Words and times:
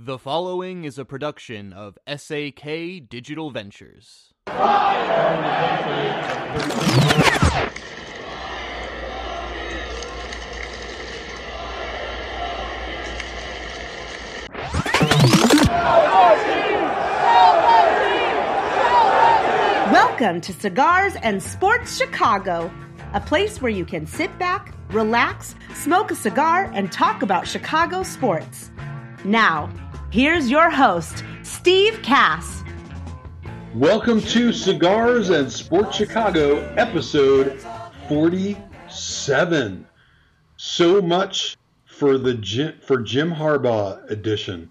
The 0.00 0.16
following 0.16 0.84
is 0.84 0.96
a 0.96 1.04
production 1.04 1.72
of 1.72 1.98
SAK 2.06 3.08
Digital 3.08 3.50
Ventures. 3.50 4.32
Welcome 19.90 20.40
to 20.42 20.52
Cigars 20.52 21.16
and 21.24 21.42
Sports 21.42 21.98
Chicago, 21.98 22.70
a 23.14 23.20
place 23.20 23.60
where 23.60 23.72
you 23.72 23.84
can 23.84 24.06
sit 24.06 24.38
back, 24.38 24.72
relax, 24.90 25.56
smoke 25.74 26.12
a 26.12 26.14
cigar, 26.14 26.70
and 26.72 26.92
talk 26.92 27.22
about 27.22 27.48
Chicago 27.48 28.04
sports. 28.04 28.70
Now, 29.24 29.68
here's 30.10 30.50
your 30.50 30.70
host, 30.70 31.22
Steve 31.42 32.00
Kass. 32.02 32.62
Welcome 33.74 34.22
to 34.22 34.52
Cigars 34.52 35.28
and 35.28 35.52
Sports 35.52 35.96
Chicago, 35.96 36.60
episode 36.76 37.60
47. 38.08 39.86
So 40.56 41.02
much 41.02 41.58
for 41.84 42.16
the 42.16 42.74
for 42.80 43.02
Jim 43.02 43.32
Harbaugh 43.32 44.10
edition. 44.10 44.70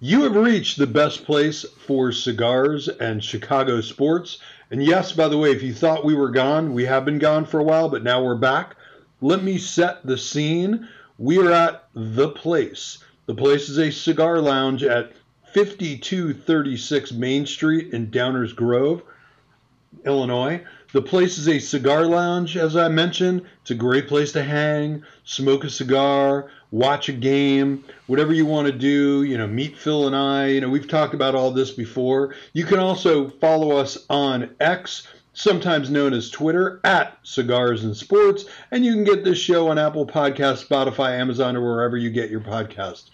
You 0.00 0.24
have 0.24 0.34
reached 0.34 0.78
the 0.78 0.86
best 0.88 1.24
place 1.24 1.64
for 1.86 2.10
cigars 2.10 2.88
and 2.88 3.22
Chicago 3.22 3.80
sports. 3.80 4.38
And 4.72 4.84
yes, 4.84 5.12
by 5.12 5.28
the 5.28 5.38
way, 5.38 5.52
if 5.52 5.62
you 5.62 5.72
thought 5.72 6.04
we 6.04 6.16
were 6.16 6.30
gone, 6.30 6.72
we 6.72 6.86
have 6.86 7.04
been 7.04 7.20
gone 7.20 7.44
for 7.44 7.60
a 7.60 7.64
while, 7.64 7.88
but 7.88 8.02
now 8.02 8.20
we're 8.20 8.34
back. 8.34 8.74
Let 9.20 9.44
me 9.44 9.58
set 9.58 10.04
the 10.04 10.18
scene. 10.18 10.88
We 11.18 11.38
are 11.38 11.52
at 11.52 11.84
The 11.94 12.30
Place. 12.30 12.98
The 13.26 13.34
Place 13.36 13.68
is 13.68 13.78
a 13.78 13.92
cigar 13.92 14.40
lounge 14.40 14.82
at 14.82 15.12
5236 15.54 17.12
Main 17.12 17.46
Street 17.46 17.92
in 17.92 18.08
Downers 18.08 18.52
Grove, 18.52 19.02
Illinois. 20.04 20.62
The 20.92 21.02
place 21.02 21.38
is 21.38 21.48
a 21.48 21.60
cigar 21.60 22.04
lounge, 22.04 22.56
as 22.56 22.76
I 22.76 22.88
mentioned. 22.88 23.42
It's 23.60 23.70
a 23.70 23.76
great 23.76 24.08
place 24.08 24.32
to 24.32 24.42
hang, 24.42 25.04
smoke 25.24 25.62
a 25.62 25.70
cigar, 25.70 26.50
watch 26.72 27.08
a 27.08 27.12
game, 27.12 27.84
whatever 28.08 28.34
you 28.34 28.44
want 28.44 28.66
to 28.66 28.72
do. 28.72 29.22
You 29.22 29.38
know, 29.38 29.46
meet 29.46 29.78
Phil 29.78 30.08
and 30.08 30.16
I. 30.16 30.48
You 30.48 30.60
know, 30.62 30.68
we've 30.68 30.88
talked 30.88 31.14
about 31.14 31.36
all 31.36 31.52
this 31.52 31.70
before. 31.70 32.34
You 32.52 32.64
can 32.64 32.80
also 32.80 33.28
follow 33.28 33.76
us 33.76 34.04
on 34.10 34.50
X, 34.58 35.06
sometimes 35.34 35.90
known 35.90 36.12
as 36.12 36.30
Twitter, 36.30 36.80
at 36.84 37.18
Cigars 37.22 37.84
and 37.84 37.96
Sports. 37.96 38.44
And 38.70 38.84
you 38.84 38.92
can 38.92 39.04
get 39.04 39.24
this 39.24 39.38
show 39.38 39.68
on 39.68 39.78
Apple 39.78 40.06
Podcasts, 40.06 40.66
Spotify, 40.66 41.18
Amazon, 41.18 41.56
or 41.56 41.62
wherever 41.62 41.96
you 41.96 42.10
get 42.10 42.30
your 42.30 42.40
podcast. 42.40 43.10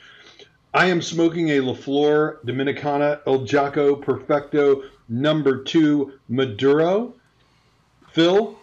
I 0.74 0.86
am 0.86 1.00
smoking 1.00 1.50
a 1.50 1.60
La 1.60 1.74
Flor 1.74 2.40
Dominicana 2.44 3.20
El 3.26 3.40
Jaco 3.40 4.00
Perfecto 4.00 4.82
number 5.08 5.62
two 5.62 6.12
Maduro. 6.28 7.14
Phil, 8.10 8.58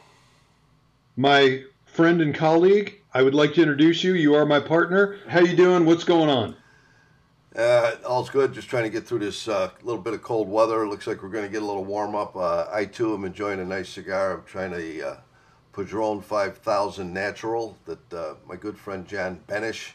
my 1.16 1.64
friend 1.86 2.22
and 2.22 2.36
colleague, 2.36 3.02
I 3.14 3.24
would 3.24 3.34
like 3.34 3.54
to 3.56 3.62
introduce 3.62 4.04
you. 4.04 4.14
You 4.14 4.36
are 4.36 4.46
my 4.46 4.60
partner. 4.60 5.18
How 5.28 5.40
you 5.40 5.56
doing? 5.56 5.86
What's 5.86 6.04
going 6.04 6.30
on? 6.30 6.56
Uh, 7.56 7.96
all's 8.06 8.30
good. 8.30 8.52
Just 8.54 8.68
trying 8.68 8.84
to 8.84 8.90
get 8.90 9.08
through 9.08 9.20
this 9.20 9.48
uh, 9.48 9.70
little 9.82 10.02
bit 10.02 10.14
of 10.14 10.22
cold 10.22 10.50
weather. 10.50 10.88
Looks 10.88 11.08
like 11.08 11.24
we're 11.24 11.30
going 11.30 11.46
to 11.46 11.52
get 11.52 11.62
a 11.62 11.66
little 11.66 11.86
warm 11.86 12.14
up. 12.14 12.36
Uh, 12.36 12.66
I 12.72 12.84
too 12.84 13.14
am 13.14 13.24
enjoying 13.24 13.62
a 13.62 13.66
nice 13.66 13.88
cigar. 13.88 14.34
I'm 14.34 14.44
trying 14.44 14.74
a 14.74 15.02
uh, 15.02 15.18
Padron 15.72 16.22
5000 16.22 17.14
Natural 17.14 17.78
that 17.86 18.14
uh, 18.14 18.34
my 18.46 18.58
good 18.58 18.78
friend 18.78 19.08
John 19.08 19.40
Benish 19.48 19.94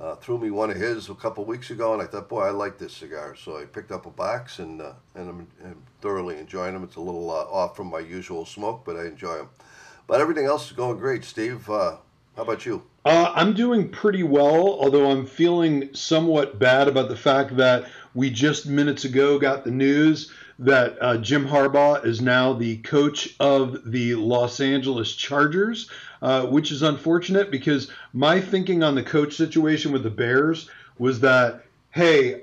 uh, 0.00 0.14
threw 0.14 0.38
me 0.38 0.50
one 0.50 0.70
of 0.70 0.78
his 0.78 1.10
a 1.10 1.14
couple 1.14 1.44
weeks 1.44 1.70
ago, 1.70 1.92
and 1.92 2.00
I 2.00 2.06
thought, 2.06 2.30
boy, 2.30 2.40
I 2.40 2.50
like 2.50 2.78
this 2.78 2.94
cigar. 2.94 3.36
So 3.36 3.60
I 3.60 3.66
picked 3.66 3.92
up 3.92 4.06
a 4.06 4.10
box, 4.10 4.58
and 4.58 4.80
uh, 4.80 4.94
and 5.14 5.28
I'm, 5.28 5.48
I'm 5.62 5.82
thoroughly 6.00 6.38
enjoying 6.38 6.72
them. 6.72 6.84
It's 6.84 6.96
a 6.96 7.00
little 7.00 7.30
off 7.30 7.76
from 7.76 7.88
my 7.88 8.00
usual 8.00 8.46
smoke, 8.46 8.82
but 8.86 8.96
I 8.96 9.04
enjoy 9.04 9.36
them. 9.36 9.50
But 10.06 10.22
everything 10.22 10.46
else 10.46 10.66
is 10.66 10.72
going 10.72 10.98
great, 10.98 11.24
Steve. 11.24 11.66
How 11.66 12.00
about 12.34 12.64
you? 12.64 12.82
Uh, 13.04 13.30
I'm 13.34 13.52
doing 13.52 13.90
pretty 13.90 14.22
well, 14.22 14.78
although 14.80 15.10
I'm 15.10 15.26
feeling 15.26 15.94
somewhat 15.94 16.58
bad 16.58 16.88
about 16.88 17.08
the 17.10 17.16
fact 17.16 17.56
that 17.58 17.84
we 18.14 18.30
just 18.30 18.66
minutes 18.66 19.04
ago 19.04 19.38
got 19.38 19.64
the 19.64 19.70
news 19.70 20.32
that 20.58 20.96
uh, 21.02 21.18
Jim 21.18 21.46
Harbaugh 21.46 22.04
is 22.06 22.22
now 22.22 22.54
the 22.54 22.78
coach 22.78 23.34
of 23.40 23.90
the 23.90 24.14
Los 24.14 24.60
Angeles 24.60 25.14
Chargers, 25.14 25.90
uh, 26.22 26.46
which 26.46 26.72
is 26.72 26.82
unfortunate 26.82 27.50
because 27.50 27.90
my 28.14 28.40
thinking 28.40 28.82
on 28.82 28.94
the 28.94 29.02
coach 29.02 29.34
situation 29.34 29.92
with 29.92 30.02
the 30.02 30.10
Bears 30.10 30.70
was 30.98 31.20
that, 31.20 31.64
hey, 31.90 32.42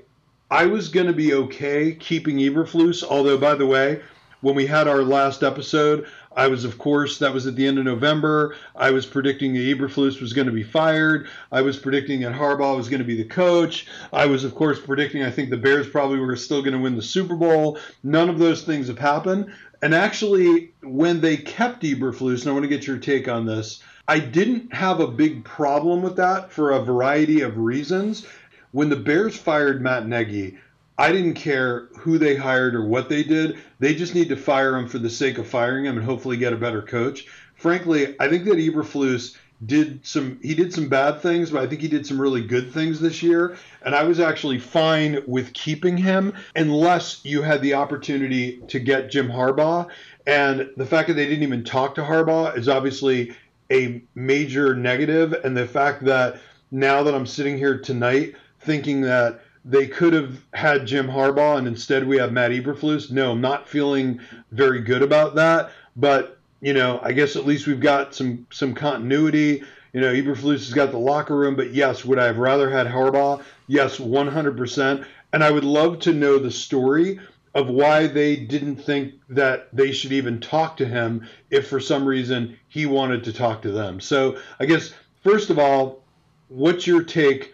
I 0.50 0.66
was 0.66 0.90
going 0.90 1.06
to 1.06 1.12
be 1.12 1.34
okay 1.34 1.94
keeping 1.94 2.36
Eberflus, 2.36 3.02
although, 3.02 3.38
by 3.38 3.54
the 3.54 3.66
way, 3.66 4.02
when 4.42 4.54
we 4.54 4.66
had 4.66 4.86
our 4.86 5.02
last 5.02 5.42
episode, 5.42 6.06
I 6.36 6.48
was, 6.48 6.64
of 6.64 6.78
course, 6.78 7.18
that 7.18 7.32
was 7.32 7.46
at 7.46 7.56
the 7.56 7.66
end 7.66 7.78
of 7.78 7.84
November. 7.84 8.56
I 8.74 8.90
was 8.90 9.06
predicting 9.06 9.52
that 9.54 9.60
Eberflus 9.60 10.20
was 10.20 10.32
going 10.32 10.46
to 10.46 10.52
be 10.52 10.62
fired. 10.62 11.28
I 11.50 11.62
was 11.62 11.78
predicting 11.78 12.20
that 12.20 12.32
Harbaugh 12.32 12.76
was 12.76 12.88
going 12.88 13.00
to 13.00 13.06
be 13.06 13.16
the 13.16 13.28
coach. 13.28 13.86
I 14.12 14.26
was, 14.26 14.44
of 14.44 14.54
course, 14.54 14.80
predicting 14.80 15.22
I 15.22 15.30
think 15.30 15.50
the 15.50 15.56
Bears 15.56 15.88
probably 15.88 16.18
were 16.18 16.36
still 16.36 16.62
going 16.62 16.74
to 16.74 16.78
win 16.78 16.96
the 16.96 17.02
Super 17.02 17.36
Bowl. 17.36 17.78
None 18.02 18.28
of 18.28 18.38
those 18.38 18.62
things 18.62 18.88
have 18.88 18.98
happened. 18.98 19.52
And 19.82 19.94
actually, 19.94 20.72
when 20.82 21.20
they 21.20 21.36
kept 21.36 21.82
Eberflus, 21.82 22.42
and 22.42 22.50
I 22.50 22.52
want 22.52 22.64
to 22.64 22.68
get 22.68 22.86
your 22.86 22.98
take 22.98 23.28
on 23.28 23.46
this, 23.46 23.82
I 24.08 24.18
didn't 24.18 24.72
have 24.74 25.00
a 25.00 25.08
big 25.08 25.44
problem 25.44 26.02
with 26.02 26.16
that 26.16 26.52
for 26.52 26.72
a 26.72 26.84
variety 26.84 27.40
of 27.40 27.58
reasons. 27.58 28.26
When 28.72 28.88
the 28.88 28.96
Bears 28.96 29.36
fired 29.36 29.82
Matt 29.82 30.06
Nagy, 30.06 30.56
I 30.98 31.12
didn't 31.12 31.34
care 31.34 31.88
who 31.98 32.18
they 32.18 32.36
hired 32.36 32.74
or 32.74 32.84
what 32.84 33.08
they 33.08 33.22
did. 33.22 33.58
They 33.78 33.94
just 33.94 34.14
need 34.14 34.28
to 34.28 34.36
fire 34.36 34.76
him 34.76 34.88
for 34.88 34.98
the 34.98 35.10
sake 35.10 35.38
of 35.38 35.46
firing 35.46 35.86
him 35.86 35.96
and 35.96 36.04
hopefully 36.04 36.36
get 36.36 36.52
a 36.52 36.56
better 36.56 36.82
coach. 36.82 37.26
Frankly, 37.54 38.14
I 38.20 38.28
think 38.28 38.44
that 38.44 38.58
Eberflus 38.58 39.36
did 39.64 40.04
some 40.04 40.40
he 40.42 40.54
did 40.54 40.72
some 40.72 40.88
bad 40.88 41.20
things, 41.20 41.50
but 41.50 41.62
I 41.62 41.66
think 41.66 41.80
he 41.80 41.88
did 41.88 42.06
some 42.06 42.20
really 42.20 42.44
good 42.44 42.72
things 42.72 43.00
this 43.00 43.22
year. 43.22 43.56
And 43.84 43.94
I 43.94 44.02
was 44.02 44.20
actually 44.20 44.58
fine 44.58 45.22
with 45.26 45.52
keeping 45.52 45.96
him 45.96 46.34
unless 46.56 47.24
you 47.24 47.42
had 47.42 47.62
the 47.62 47.74
opportunity 47.74 48.60
to 48.68 48.80
get 48.80 49.10
Jim 49.10 49.28
Harbaugh. 49.28 49.88
And 50.26 50.70
the 50.76 50.86
fact 50.86 51.08
that 51.08 51.14
they 51.14 51.26
didn't 51.26 51.44
even 51.44 51.64
talk 51.64 51.94
to 51.94 52.02
Harbaugh 52.02 52.56
is 52.56 52.68
obviously 52.68 53.34
a 53.70 54.02
major 54.14 54.74
negative. 54.74 55.32
And 55.44 55.56
the 55.56 55.66
fact 55.66 56.04
that 56.04 56.40
now 56.70 57.02
that 57.02 57.14
I'm 57.14 57.26
sitting 57.26 57.56
here 57.56 57.78
tonight 57.78 58.34
thinking 58.60 59.00
that 59.02 59.40
they 59.64 59.86
could 59.86 60.12
have 60.12 60.40
had 60.54 60.86
Jim 60.86 61.06
Harbaugh 61.06 61.58
and 61.58 61.66
instead 61.66 62.06
we 62.06 62.18
have 62.18 62.32
Matt 62.32 62.50
Eberflus. 62.50 63.10
No, 63.10 63.32
I'm 63.32 63.40
not 63.40 63.68
feeling 63.68 64.20
very 64.50 64.80
good 64.80 65.02
about 65.02 65.34
that. 65.36 65.70
But 65.96 66.38
you 66.60 66.72
know, 66.72 67.00
I 67.02 67.12
guess 67.12 67.36
at 67.36 67.46
least 67.46 67.66
we've 67.66 67.80
got 67.80 68.14
some 68.14 68.46
some 68.50 68.74
continuity. 68.74 69.62
You 69.92 70.00
know, 70.00 70.12
Eberflus 70.12 70.58
has 70.58 70.72
got 70.72 70.90
the 70.90 70.98
locker 70.98 71.36
room, 71.36 71.54
but 71.54 71.74
yes, 71.74 72.04
would 72.04 72.18
I 72.18 72.26
have 72.26 72.38
rather 72.38 72.70
had 72.70 72.86
Harbaugh? 72.86 73.42
Yes, 73.66 73.98
100%. 73.98 75.04
And 75.34 75.44
I 75.44 75.50
would 75.50 75.64
love 75.64 75.98
to 76.00 76.14
know 76.14 76.38
the 76.38 76.50
story 76.50 77.20
of 77.54 77.68
why 77.68 78.06
they 78.06 78.36
didn't 78.36 78.76
think 78.76 79.14
that 79.28 79.68
they 79.74 79.92
should 79.92 80.12
even 80.12 80.40
talk 80.40 80.78
to 80.78 80.86
him 80.86 81.28
if 81.50 81.68
for 81.68 81.80
some 81.80 82.06
reason 82.06 82.56
he 82.68 82.86
wanted 82.86 83.24
to 83.24 83.32
talk 83.32 83.60
to 83.62 83.70
them. 83.70 84.00
So 84.00 84.38
I 84.58 84.64
guess 84.64 84.94
first 85.22 85.50
of 85.50 85.58
all, 85.58 86.02
what's 86.48 86.86
your 86.86 87.02
take 87.02 87.52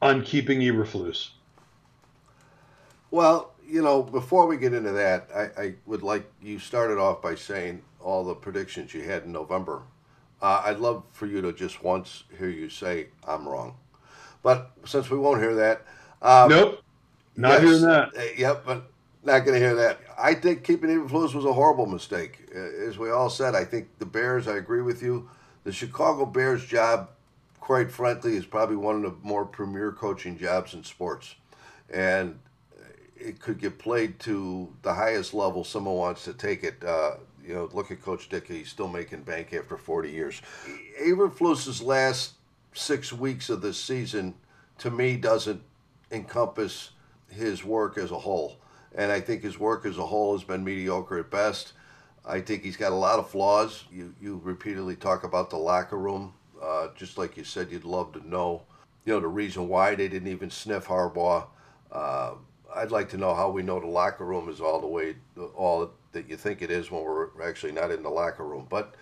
on 0.00 0.22
keeping 0.22 0.60
Eberflus? 0.60 1.30
Well, 3.12 3.52
you 3.68 3.82
know, 3.82 4.02
before 4.02 4.46
we 4.46 4.56
get 4.56 4.72
into 4.72 4.90
that, 4.92 5.28
I, 5.34 5.62
I 5.62 5.74
would 5.84 6.02
like 6.02 6.24
you 6.42 6.58
started 6.58 6.98
off 6.98 7.20
by 7.20 7.34
saying 7.34 7.82
all 8.00 8.24
the 8.24 8.34
predictions 8.34 8.94
you 8.94 9.02
had 9.02 9.24
in 9.24 9.32
November. 9.32 9.82
Uh, 10.40 10.62
I'd 10.64 10.78
love 10.78 11.04
for 11.12 11.26
you 11.26 11.42
to 11.42 11.52
just 11.52 11.84
once 11.84 12.24
hear 12.38 12.48
you 12.48 12.70
say 12.70 13.08
I'm 13.28 13.46
wrong, 13.46 13.76
but 14.42 14.72
since 14.86 15.10
we 15.10 15.18
won't 15.18 15.40
hear 15.40 15.54
that, 15.54 15.82
um, 16.22 16.48
nope, 16.48 16.82
not 17.36 17.50
yes, 17.50 17.62
hearing 17.62 17.82
that. 17.82 18.08
Uh, 18.16 18.22
yep, 18.36 18.64
but 18.64 18.90
not 19.22 19.40
going 19.40 19.60
to 19.60 19.64
hear 19.64 19.76
that. 19.76 20.00
I 20.18 20.32
think 20.32 20.64
keeping 20.64 20.88
Eberflus 20.88 21.34
was 21.34 21.44
a 21.44 21.52
horrible 21.52 21.86
mistake. 21.86 22.48
Uh, 22.56 22.58
as 22.88 22.96
we 22.96 23.10
all 23.10 23.28
said, 23.28 23.54
I 23.54 23.64
think 23.64 23.88
the 23.98 24.06
Bears. 24.06 24.48
I 24.48 24.56
agree 24.56 24.82
with 24.82 25.02
you. 25.02 25.28
The 25.64 25.72
Chicago 25.72 26.24
Bears 26.24 26.64
job, 26.64 27.10
quite 27.60 27.92
frankly, 27.92 28.36
is 28.36 28.46
probably 28.46 28.76
one 28.76 28.96
of 28.96 29.02
the 29.02 29.14
more 29.22 29.44
premier 29.44 29.92
coaching 29.92 30.38
jobs 30.38 30.72
in 30.72 30.82
sports, 30.82 31.34
and 31.92 32.38
it 33.22 33.40
could 33.40 33.58
get 33.58 33.78
played 33.78 34.18
to 34.20 34.72
the 34.82 34.94
highest 34.94 35.34
level 35.34 35.64
someone 35.64 35.94
wants 35.96 36.24
to 36.24 36.32
take 36.32 36.64
it. 36.64 36.82
Uh, 36.84 37.16
you 37.44 37.54
know, 37.54 37.68
look 37.72 37.90
at 37.90 38.02
Coach 38.02 38.28
Ditka; 38.28 38.48
he's 38.48 38.68
still 38.68 38.88
making 38.88 39.22
bank 39.22 39.52
after 39.52 39.76
40 39.76 40.10
years. 40.10 40.42
Eberflus's 41.00 41.80
last 41.82 42.32
six 42.74 43.12
weeks 43.12 43.50
of 43.50 43.60
this 43.60 43.78
season, 43.78 44.34
to 44.78 44.90
me, 44.90 45.16
doesn't 45.16 45.62
encompass 46.10 46.90
his 47.28 47.64
work 47.64 47.98
as 47.98 48.10
a 48.10 48.18
whole. 48.18 48.58
And 48.94 49.10
I 49.10 49.20
think 49.20 49.42
his 49.42 49.58
work 49.58 49.86
as 49.86 49.98
a 49.98 50.06
whole 50.06 50.36
has 50.36 50.44
been 50.44 50.62
mediocre 50.62 51.18
at 51.18 51.30
best. 51.30 51.72
I 52.24 52.40
think 52.40 52.62
he's 52.62 52.76
got 52.76 52.92
a 52.92 52.96
lot 52.96 53.18
of 53.18 53.30
flaws. 53.30 53.84
You 53.90 54.14
you 54.20 54.40
repeatedly 54.44 54.96
talk 54.96 55.24
about 55.24 55.50
the 55.50 55.56
locker 55.56 55.98
room. 55.98 56.34
Uh, 56.62 56.88
just 56.96 57.18
like 57.18 57.36
you 57.36 57.42
said, 57.42 57.72
you'd 57.72 57.84
love 57.84 58.12
to 58.12 58.28
know, 58.28 58.62
you 59.04 59.12
know, 59.12 59.18
the 59.18 59.26
reason 59.26 59.66
why 59.66 59.96
they 59.96 60.06
didn't 60.06 60.28
even 60.28 60.50
sniff 60.50 60.86
Harbaugh. 60.86 61.46
Uh, 61.90 62.34
I'd 62.74 62.90
like 62.90 63.08
to 63.10 63.16
know 63.16 63.34
how 63.34 63.50
we 63.50 63.62
know 63.62 63.80
the 63.80 63.86
locker 63.86 64.24
room 64.24 64.48
is 64.48 64.60
all 64.60 64.80
the 64.80 64.86
way 64.86 65.16
all 65.54 65.90
that 66.12 66.28
you 66.28 66.36
think 66.36 66.62
it 66.62 66.70
is 66.70 66.90
when 66.90 67.02
we're 67.02 67.28
actually 67.42 67.72
not 67.72 67.90
in 67.90 68.02
the 68.02 68.08
locker 68.10 68.44
room. 68.44 68.66
But 68.68 68.94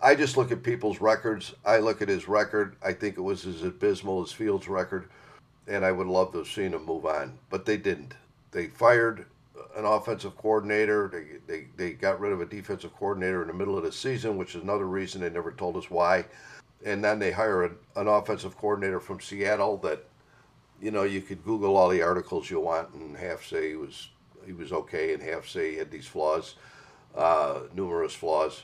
I 0.00 0.14
just 0.14 0.36
look 0.36 0.52
at 0.52 0.62
people's 0.62 1.00
records. 1.00 1.54
I 1.64 1.78
look 1.78 2.00
at 2.02 2.08
his 2.08 2.28
record. 2.28 2.76
I 2.82 2.92
think 2.92 3.16
it 3.16 3.22
was 3.22 3.46
as 3.46 3.62
abysmal 3.62 4.22
as 4.22 4.32
Fields' 4.32 4.68
record, 4.68 5.10
and 5.66 5.84
I 5.84 5.92
would 5.92 6.06
love 6.06 6.32
to 6.32 6.38
have 6.38 6.48
seen 6.48 6.72
him 6.72 6.84
move 6.86 7.06
on, 7.06 7.38
but 7.50 7.66
they 7.66 7.76
didn't. 7.76 8.14
They 8.50 8.68
fired 8.68 9.26
an 9.76 9.84
offensive 9.84 10.36
coordinator. 10.36 11.08
They, 11.12 11.38
they, 11.46 11.66
they 11.76 11.92
got 11.92 12.20
rid 12.20 12.32
of 12.32 12.40
a 12.40 12.46
defensive 12.46 12.94
coordinator 12.96 13.42
in 13.42 13.48
the 13.48 13.54
middle 13.54 13.76
of 13.76 13.84
the 13.84 13.92
season, 13.92 14.36
which 14.36 14.54
is 14.54 14.62
another 14.62 14.86
reason 14.86 15.20
they 15.20 15.30
never 15.30 15.52
told 15.52 15.76
us 15.76 15.90
why. 15.90 16.24
And 16.84 17.04
then 17.04 17.18
they 17.18 17.30
hire 17.30 17.64
an, 17.64 17.76
an 17.96 18.08
offensive 18.08 18.56
coordinator 18.56 19.00
from 19.00 19.20
Seattle 19.20 19.76
that, 19.78 20.04
you 20.80 20.90
know, 20.90 21.02
you 21.02 21.20
could 21.20 21.44
Google 21.44 21.76
all 21.76 21.88
the 21.88 22.02
articles 22.02 22.50
you 22.50 22.60
want 22.60 22.92
and 22.94 23.16
half 23.16 23.44
say 23.44 23.70
he 23.70 23.76
was 23.76 24.08
he 24.46 24.52
was 24.52 24.72
okay 24.72 25.12
and 25.14 25.22
half 25.22 25.46
say 25.46 25.72
he 25.72 25.76
had 25.78 25.90
these 25.90 26.06
flaws, 26.06 26.54
uh, 27.16 27.60
numerous 27.74 28.14
flaws. 28.14 28.62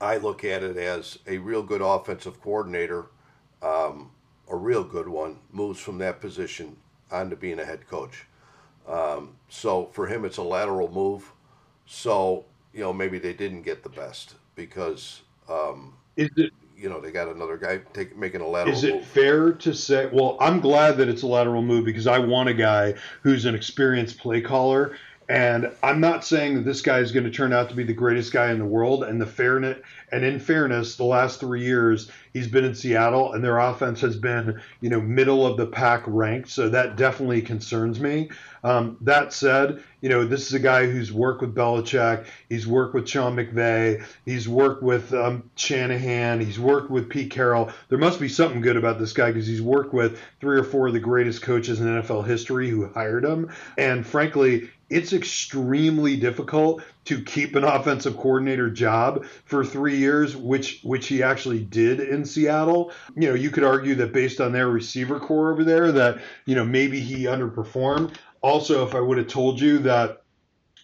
I 0.00 0.16
look 0.16 0.44
at 0.44 0.62
it 0.62 0.76
as 0.76 1.18
a 1.26 1.38
real 1.38 1.62
good 1.62 1.82
offensive 1.82 2.40
coordinator, 2.40 3.06
um, 3.62 4.10
a 4.48 4.56
real 4.56 4.82
good 4.84 5.08
one, 5.08 5.38
moves 5.52 5.80
from 5.80 5.98
that 5.98 6.20
position 6.20 6.76
on 7.10 7.30
to 7.30 7.36
being 7.36 7.58
a 7.58 7.64
head 7.64 7.86
coach. 7.88 8.24
Um, 8.88 9.36
so 9.48 9.86
for 9.86 10.06
him, 10.06 10.24
it's 10.24 10.38
a 10.38 10.42
lateral 10.42 10.90
move. 10.90 11.32
So 11.86 12.46
you 12.72 12.80
know 12.80 12.92
maybe 12.92 13.18
they 13.18 13.34
didn't 13.34 13.62
get 13.62 13.82
the 13.82 13.88
best 13.88 14.34
because 14.54 15.22
um, 15.48 15.94
is 16.16 16.30
it 16.36 16.52
you 16.80 16.88
know 16.88 17.00
they 17.00 17.10
got 17.10 17.28
another 17.28 17.56
guy 17.56 17.80
take, 17.92 18.16
making 18.16 18.40
a 18.40 18.46
lateral. 18.46 18.74
Is 18.74 18.84
it 18.84 18.94
move. 18.96 19.06
fair 19.06 19.52
to 19.52 19.74
say? 19.74 20.08
Well, 20.10 20.36
I'm 20.40 20.60
glad 20.60 20.96
that 20.96 21.08
it's 21.08 21.22
a 21.22 21.26
lateral 21.26 21.62
move 21.62 21.84
because 21.84 22.06
I 22.06 22.18
want 22.18 22.48
a 22.48 22.54
guy 22.54 22.94
who's 23.22 23.44
an 23.44 23.54
experienced 23.54 24.18
play 24.18 24.40
caller. 24.40 24.96
And 25.30 25.70
I'm 25.80 26.00
not 26.00 26.24
saying 26.24 26.56
that 26.56 26.64
this 26.64 26.82
guy 26.82 26.98
is 26.98 27.12
going 27.12 27.22
to 27.22 27.30
turn 27.30 27.52
out 27.52 27.68
to 27.68 27.76
be 27.76 27.84
the 27.84 27.92
greatest 27.92 28.32
guy 28.32 28.50
in 28.50 28.58
the 28.58 28.64
world. 28.64 29.04
And 29.04 29.20
the 29.20 29.26
fairness, 29.26 29.78
and 30.10 30.24
in 30.24 30.40
fairness, 30.40 30.96
the 30.96 31.04
last 31.04 31.38
three 31.38 31.62
years 31.62 32.10
he's 32.34 32.48
been 32.48 32.64
in 32.64 32.74
Seattle, 32.74 33.32
and 33.32 33.44
their 33.44 33.58
offense 33.58 34.00
has 34.00 34.16
been, 34.16 34.60
you 34.80 34.90
know, 34.90 35.00
middle 35.00 35.46
of 35.46 35.56
the 35.56 35.66
pack 35.66 36.02
ranked. 36.08 36.48
So 36.48 36.68
that 36.70 36.96
definitely 36.96 37.42
concerns 37.42 38.00
me. 38.00 38.30
Um, 38.64 38.96
that 39.02 39.32
said, 39.32 39.82
you 40.00 40.08
know, 40.08 40.24
this 40.24 40.48
is 40.48 40.54
a 40.54 40.58
guy 40.58 40.86
who's 40.86 41.12
worked 41.12 41.42
with 41.42 41.54
Belichick. 41.54 42.26
He's 42.48 42.66
worked 42.66 42.94
with 42.94 43.08
Sean 43.08 43.36
McVay. 43.36 44.04
He's 44.24 44.48
worked 44.48 44.82
with 44.82 45.14
um, 45.14 45.48
Shanahan. 45.54 46.40
He's 46.40 46.58
worked 46.58 46.90
with 46.90 47.08
Pete 47.08 47.30
Carroll. 47.30 47.70
There 47.88 47.98
must 47.98 48.18
be 48.18 48.28
something 48.28 48.60
good 48.60 48.76
about 48.76 48.98
this 48.98 49.12
guy 49.12 49.30
because 49.30 49.46
he's 49.46 49.62
worked 49.62 49.94
with 49.94 50.20
three 50.40 50.58
or 50.58 50.64
four 50.64 50.88
of 50.88 50.92
the 50.92 51.00
greatest 51.00 51.42
coaches 51.42 51.80
in 51.80 51.86
NFL 51.86 52.26
history 52.26 52.68
who 52.68 52.88
hired 52.88 53.24
him. 53.24 53.50
And 53.78 54.04
frankly, 54.04 54.70
it's 54.90 55.12
extremely 55.12 56.16
difficult 56.16 56.82
to 57.06 57.22
keep 57.22 57.54
an 57.54 57.64
offensive 57.64 58.16
coordinator 58.16 58.68
job 58.68 59.24
for 59.44 59.64
three 59.64 59.96
years, 59.96 60.36
which 60.36 60.80
which 60.82 61.06
he 61.06 61.22
actually 61.22 61.60
did 61.60 62.00
in 62.00 62.24
Seattle. 62.24 62.92
You 63.16 63.28
know, 63.28 63.34
you 63.34 63.50
could 63.50 63.64
argue 63.64 63.94
that 63.96 64.12
based 64.12 64.40
on 64.40 64.52
their 64.52 64.68
receiver 64.68 65.18
corps 65.18 65.52
over 65.52 65.64
there, 65.64 65.92
that 65.92 66.20
you 66.44 66.54
know 66.54 66.64
maybe 66.64 67.00
he 67.00 67.24
underperformed 67.24 68.14
also, 68.42 68.86
if 68.86 68.94
I 68.94 69.00
would 69.00 69.18
have 69.18 69.28
told 69.28 69.60
you 69.60 69.78
that 69.80 70.22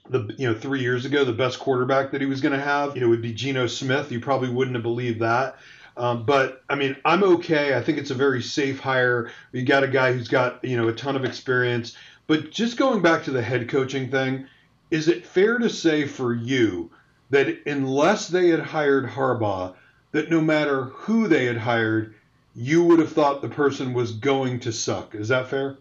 the 0.09 0.33
you 0.39 0.47
know 0.47 0.57
three 0.57 0.81
years 0.83 1.05
ago 1.05 1.25
the 1.25 1.33
best 1.33 1.59
quarterback 1.59 2.13
that 2.13 2.21
he 2.21 2.29
was 2.29 2.41
going 2.41 2.57
to 2.57 2.63
have 2.63 2.95
you 2.95 3.01
know 3.01 3.09
would 3.09 3.23
be 3.23 3.33
Geno 3.33 3.67
Smith, 3.67 4.13
you 4.13 4.21
probably 4.21 4.51
wouldn't 4.51 4.77
have 4.77 4.83
believed 4.83 5.21
that. 5.21 5.57
Um, 5.97 6.27
but 6.27 6.63
I 6.69 6.75
mean, 6.75 6.97
I'm 7.05 7.25
okay. 7.25 7.75
I 7.75 7.83
think 7.83 7.97
it's 7.97 8.11
a 8.11 8.15
very 8.15 8.43
safe 8.43 8.79
hire. 8.79 9.33
You 9.53 9.65
got 9.65 9.83
a 9.83 9.89
guy 9.89 10.13
who's 10.13 10.29
got 10.29 10.63
you 10.65 10.77
know 10.77 10.89
a 10.89 10.93
ton 10.93 11.17
of 11.17 11.25
experience. 11.25 11.97
But 12.27 12.51
just 12.51 12.77
going 12.77 13.03
back 13.03 13.25
to 13.25 13.31
the 13.31 13.43
head 13.43 13.69
coaching 13.69 14.11
thing, 14.11 14.47
is 14.91 15.09
it 15.09 15.27
fair 15.27 15.59
to 15.59 15.71
say 15.71 16.07
for 16.07 16.33
you 16.35 16.91
that 17.31 17.59
unless 17.67 18.29
they 18.29 18.49
had 18.49 18.61
hired 18.61 19.07
Harbaugh, 19.07 19.75
that 20.13 20.31
no 20.31 20.41
matter 20.41 20.85
who 20.85 21.29
they 21.29 21.47
had 21.47 21.59
hired, 21.59 22.15
you 22.55 22.83
would 22.85 22.99
have 22.99 23.13
thought 23.13 23.43
the 23.43 23.49
person 23.49 23.93
was 23.93 24.13
going 24.13 24.61
to 24.61 24.73
suck? 24.73 25.15
Is 25.15 25.29
that 25.29 25.49
fair? 25.49 25.79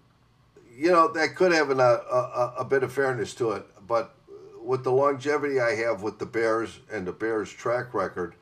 you 0.76 0.92
know 0.92 1.08
that 1.08 1.36
could 1.36 1.52
have 1.52 1.70
an, 1.70 1.80
uh, 1.80 2.00
a, 2.12 2.16
a, 2.16 2.54
a 2.60 2.66
bit 2.66 2.84
of 2.84 2.92
fairness 2.92 3.34
to 3.36 3.52
it, 3.52 3.66
but 3.88 4.14
with 4.62 4.84
the 4.84 4.92
longevity 4.92 5.60
I 5.60 5.76
have 5.76 6.02
with 6.02 6.20
the 6.20 6.26
Bears 6.26 6.80
and 6.92 7.08
the 7.08 7.14
Bears' 7.14 7.52
track 7.52 7.94
record, 7.94 8.36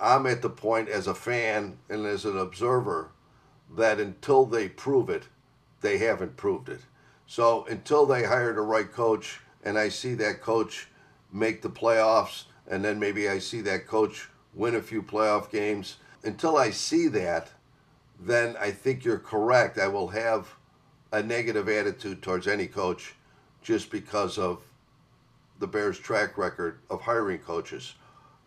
I'm 0.00 0.26
at 0.26 0.42
the 0.42 0.50
point 0.50 0.88
as 0.88 1.06
a 1.06 1.14
fan 1.14 1.78
and 1.88 2.06
as 2.06 2.24
an 2.24 2.36
observer 2.36 3.10
that 3.76 4.00
until 4.00 4.46
they 4.46 4.68
prove 4.68 5.10
it, 5.10 5.28
they 5.80 5.98
haven't 5.98 6.36
proved 6.36 6.68
it. 6.68 6.80
So 7.30 7.64
until 7.66 8.06
they 8.06 8.24
hire 8.24 8.52
the 8.52 8.60
right 8.60 8.90
coach 8.90 9.38
and 9.62 9.78
I 9.78 9.88
see 9.88 10.14
that 10.14 10.42
coach 10.42 10.88
make 11.32 11.62
the 11.62 11.70
playoffs 11.70 12.46
and 12.66 12.84
then 12.84 12.98
maybe 12.98 13.28
I 13.28 13.38
see 13.38 13.60
that 13.60 13.86
coach 13.86 14.28
win 14.52 14.74
a 14.74 14.82
few 14.82 15.00
playoff 15.00 15.48
games, 15.48 15.98
until 16.24 16.56
I 16.56 16.70
see 16.70 17.06
that, 17.06 17.52
then 18.18 18.56
I 18.58 18.72
think 18.72 19.04
you're 19.04 19.20
correct. 19.20 19.78
I 19.78 19.86
will 19.86 20.08
have 20.08 20.56
a 21.12 21.22
negative 21.22 21.68
attitude 21.68 22.20
towards 22.20 22.48
any 22.48 22.66
coach 22.66 23.14
just 23.62 23.92
because 23.92 24.36
of 24.36 24.64
the 25.60 25.68
Bears' 25.68 26.00
track 26.00 26.36
record 26.36 26.80
of 26.90 27.02
hiring 27.02 27.38
coaches 27.38 27.94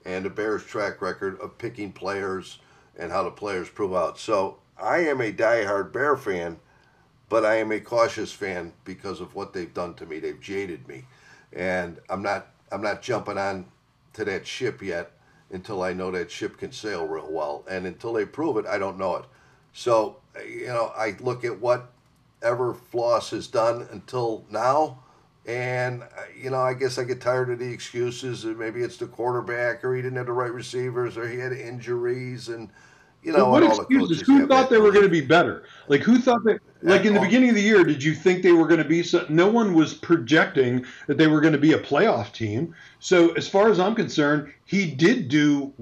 and 0.03 0.25
the 0.25 0.29
Bears' 0.29 0.65
track 0.65 1.01
record 1.01 1.39
of 1.39 1.57
picking 1.57 1.93
players 1.93 2.59
and 2.99 3.13
how 3.13 3.23
the 3.23 3.31
players 3.31 3.69
prove 3.69 3.93
out. 3.93 4.19
So 4.19 4.57
I 4.77 4.97
am 5.05 5.21
a 5.21 5.31
diehard 5.31 5.93
Bear 5.93 6.17
fan, 6.17 6.59
but 7.33 7.45
I 7.45 7.55
am 7.55 7.71
a 7.71 7.79
cautious 7.79 8.31
fan 8.31 8.71
because 8.85 9.19
of 9.19 9.33
what 9.33 9.53
they've 9.53 9.73
done 9.73 9.95
to 9.95 10.05
me. 10.05 10.19
They've 10.19 10.39
jaded 10.39 10.87
me, 10.87 11.03
and 11.51 11.97
I'm 12.07 12.21
not 12.21 12.49
I'm 12.71 12.83
not 12.83 13.01
jumping 13.01 13.39
on 13.39 13.65
to 14.13 14.23
that 14.25 14.45
ship 14.45 14.83
yet 14.83 15.13
until 15.49 15.81
I 15.81 15.93
know 15.93 16.11
that 16.11 16.29
ship 16.29 16.57
can 16.57 16.71
sail 16.71 17.07
real 17.07 17.31
well, 17.31 17.65
and 17.67 17.87
until 17.87 18.13
they 18.13 18.25
prove 18.25 18.57
it, 18.57 18.67
I 18.67 18.77
don't 18.77 18.99
know 18.99 19.15
it. 19.15 19.25
So 19.73 20.17
you 20.47 20.67
know, 20.67 20.91
I 20.95 21.15
look 21.21 21.43
at 21.43 21.59
what 21.59 21.91
Floss 22.91 23.31
has 23.31 23.47
done 23.47 23.87
until 23.89 24.45
now. 24.51 24.99
And, 25.47 26.03
you 26.39 26.51
know, 26.51 26.61
I 26.61 26.75
guess 26.75 26.99
I 26.99 27.03
get 27.03 27.19
tired 27.19 27.49
of 27.49 27.57
the 27.59 27.69
excuses. 27.69 28.45
Maybe 28.45 28.81
it's 28.81 28.97
the 28.97 29.07
quarterback, 29.07 29.83
or 29.83 29.95
he 29.95 30.03
didn't 30.03 30.17
have 30.17 30.27
the 30.27 30.31
right 30.31 30.53
receivers, 30.53 31.17
or 31.17 31.27
he 31.27 31.37
had 31.37 31.51
injuries. 31.51 32.47
And, 32.47 32.69
you 33.23 33.33
know, 33.33 33.49
what 33.49 33.63
excuses? 33.63 34.21
Who 34.21 34.47
thought 34.47 34.69
they 34.69 34.77
were 34.77 34.91
going 34.91 35.03
to 35.03 35.11
be 35.11 35.19
better? 35.19 35.63
Like, 35.89 35.99
who 35.99 36.17
thought 36.17 36.45
that, 36.45 36.61
like, 36.83 37.05
in 37.05 37.13
the 37.13 37.19
beginning 37.19 37.49
of 37.49 37.55
the 37.55 37.61
year, 37.61 37.83
did 37.83 38.03
you 38.03 38.13
think 38.13 38.43
they 38.43 38.51
were 38.51 38.67
going 38.67 38.81
to 38.81 38.87
be, 38.87 39.03
so, 39.03 39.25
no 39.29 39.47
one 39.47 39.73
was 39.73 39.93
projecting 39.93 40.85
that 41.07 41.17
they 41.17 41.27
were 41.27 41.41
going 41.41 41.53
to 41.53 41.59
be 41.59 41.73
a 41.73 41.79
playoff 41.79 42.31
team. 42.31 42.75
So, 42.99 43.31
as 43.33 43.47
far 43.47 43.69
as 43.69 43.79
I'm 43.79 43.95
concerned, 43.95 44.51
he 44.65 44.89
did 44.89 45.29
do 45.29 45.73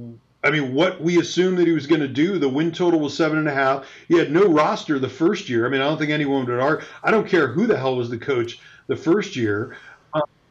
I 0.44 0.50
mean, 0.50 0.74
what 0.74 1.00
we 1.00 1.20
assumed 1.20 1.60
that 1.60 1.68
he 1.68 1.74
was 1.74 1.86
going 1.86 2.02
to 2.02 2.08
do, 2.08 2.40
the 2.40 2.50
win 2.50 2.72
total 2.72 3.00
was 3.00 3.16
seven 3.16 3.38
and 3.38 3.48
a 3.48 3.54
half. 3.54 3.88
He 4.08 4.18
had 4.18 4.32
no 4.32 4.48
roster 4.48 4.98
the 4.98 5.10
first 5.10 5.50
year. 5.50 5.68
I 5.68 5.70
mean, 5.70 5.82
I 5.82 5.84
don't 5.84 6.00
think 6.00 6.10
anyone 6.10 6.46
would 6.46 6.60
argue. 6.60 6.86
I 7.04 7.12
don't 7.12 7.28
care 7.28 7.48
who 7.48 7.68
the 7.68 7.78
hell 7.78 7.96
was 7.96 8.10
the 8.10 8.18
coach 8.18 8.60
the 8.88 8.96
first 8.96 9.36
year. 9.36 9.78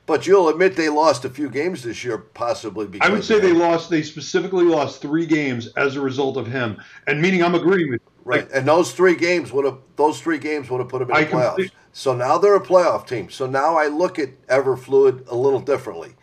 But 0.07 0.27
you'll 0.27 0.49
admit 0.49 0.75
they 0.75 0.89
lost 0.89 1.25
a 1.25 1.31
few 1.31 1.49
games 1.49 1.85
this 1.85 2.03
year, 2.03 2.19
possibly 2.19 2.85
because 2.85 3.09
I 3.09 3.13
would 3.13 3.23
say 3.23 3.39
they 3.39 3.53
lost. 3.53 3.91
They 3.91 4.03
specifically 4.03 4.65
lost 4.65 5.01
three 5.01 5.25
games 5.25 5.69
as 5.77 5.95
a 5.95 6.01
result 6.01 6.37
of 6.37 6.49
him, 6.49 6.83
and 7.07 7.23
meaning 7.23 7.45
I'm 7.45 7.55
agreeing 7.55 7.91
with 7.91 8.01
you. 8.01 8.10
Right, 8.25 8.43
like, 8.43 8.51
and 8.55 8.69
those 8.69 8.93
three 8.93 9.17
games 9.17 9.53
would 9.53 9.65
have 9.65 9.79
those 9.97 10.21
three 10.21 10.39
games 10.39 10.71
would 10.71 10.79
have 10.79 10.89
put 10.89 11.01
them 11.01 11.11
in 11.11 11.15
the 11.15 11.21
I 11.21 11.25
playoffs. 11.25 11.71
so 11.93 12.15
now 12.15 12.39
they're 12.39 12.57
a 12.57 12.65
playoff 12.65 13.07
team. 13.07 13.31
So 13.31 13.47
now 13.47 13.77
I 13.77 13.87
look 13.87 14.19
at 14.19 14.47
Everfluid 14.47 15.29
a 15.29 15.35
little 15.35 15.61
differently 15.61 16.15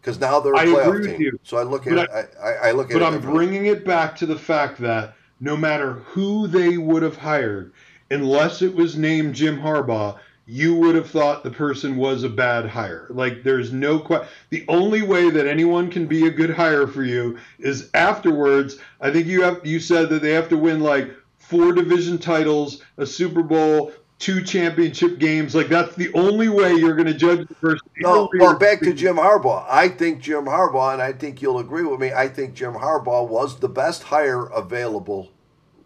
because 0.00 0.20
now 0.20 0.40
they're 0.40 0.54
a 0.54 0.58
I 0.58 0.66
playoff 0.66 1.04
team. 1.04 1.20
You. 1.20 1.40
So 1.42 1.56
I 1.56 1.62
look 1.62 1.86
at 1.86 1.98
it, 1.98 2.10
I, 2.42 2.68
I, 2.68 2.70
look 2.72 2.90
at 2.90 2.94
but 2.94 3.02
I'm 3.02 3.20
bringing 3.20 3.66
it 3.66 3.84
back 3.84 4.16
to 4.16 4.26
the 4.26 4.38
fact 4.38 4.78
that 4.78 5.14
no 5.40 5.56
matter 5.56 5.94
who 5.94 6.46
they 6.46 6.78
would 6.78 7.02
have 7.02 7.16
hired, 7.16 7.72
unless 8.10 8.62
it 8.62 8.74
was 8.74 8.96
named 8.96 9.34
Jim 9.34 9.60
Harbaugh, 9.60 10.18
you 10.46 10.74
would 10.74 10.94
have 10.94 11.10
thought 11.10 11.44
the 11.44 11.50
person 11.50 11.96
was 11.96 12.22
a 12.22 12.28
bad 12.28 12.64
hire. 12.64 13.06
Like 13.10 13.42
there's 13.42 13.70
no 13.70 13.98
question. 13.98 14.28
The 14.48 14.64
only 14.68 15.02
way 15.02 15.28
that 15.28 15.46
anyone 15.46 15.90
can 15.90 16.06
be 16.06 16.26
a 16.26 16.30
good 16.30 16.50
hire 16.50 16.86
for 16.86 17.04
you 17.04 17.38
is 17.58 17.90
afterwards. 17.92 18.78
I 19.00 19.10
think 19.10 19.26
you 19.26 19.42
have 19.42 19.64
you 19.64 19.78
said 19.78 20.08
that 20.08 20.22
they 20.22 20.32
have 20.32 20.48
to 20.48 20.56
win 20.56 20.80
like 20.80 21.14
four 21.48 21.72
division 21.72 22.18
titles, 22.18 22.82
a 22.98 23.06
Super 23.06 23.42
Bowl, 23.42 23.92
two 24.18 24.42
championship 24.42 25.18
games. 25.18 25.54
Like 25.54 25.68
that's 25.68 25.94
the 25.96 26.12
only 26.12 26.48
way 26.48 26.74
you're 26.74 26.94
going 26.94 27.06
to 27.06 27.14
judge 27.14 27.48
the 27.48 27.54
person. 27.54 27.88
No, 27.98 28.28
well, 28.38 28.58
back 28.58 28.80
to 28.80 28.92
Jim 28.92 29.16
Harbaugh. 29.16 29.64
I 29.68 29.88
think 29.88 30.20
Jim 30.20 30.44
Harbaugh, 30.44 30.92
and 30.92 31.02
I 31.02 31.12
think 31.12 31.40
you'll 31.40 31.58
agree 31.58 31.84
with 31.84 32.00
me. 32.00 32.12
I 32.12 32.28
think 32.28 32.54
Jim 32.54 32.74
Harbaugh 32.74 33.26
was 33.26 33.58
the 33.60 33.68
best 33.68 34.04
hire 34.04 34.46
available. 34.46 35.30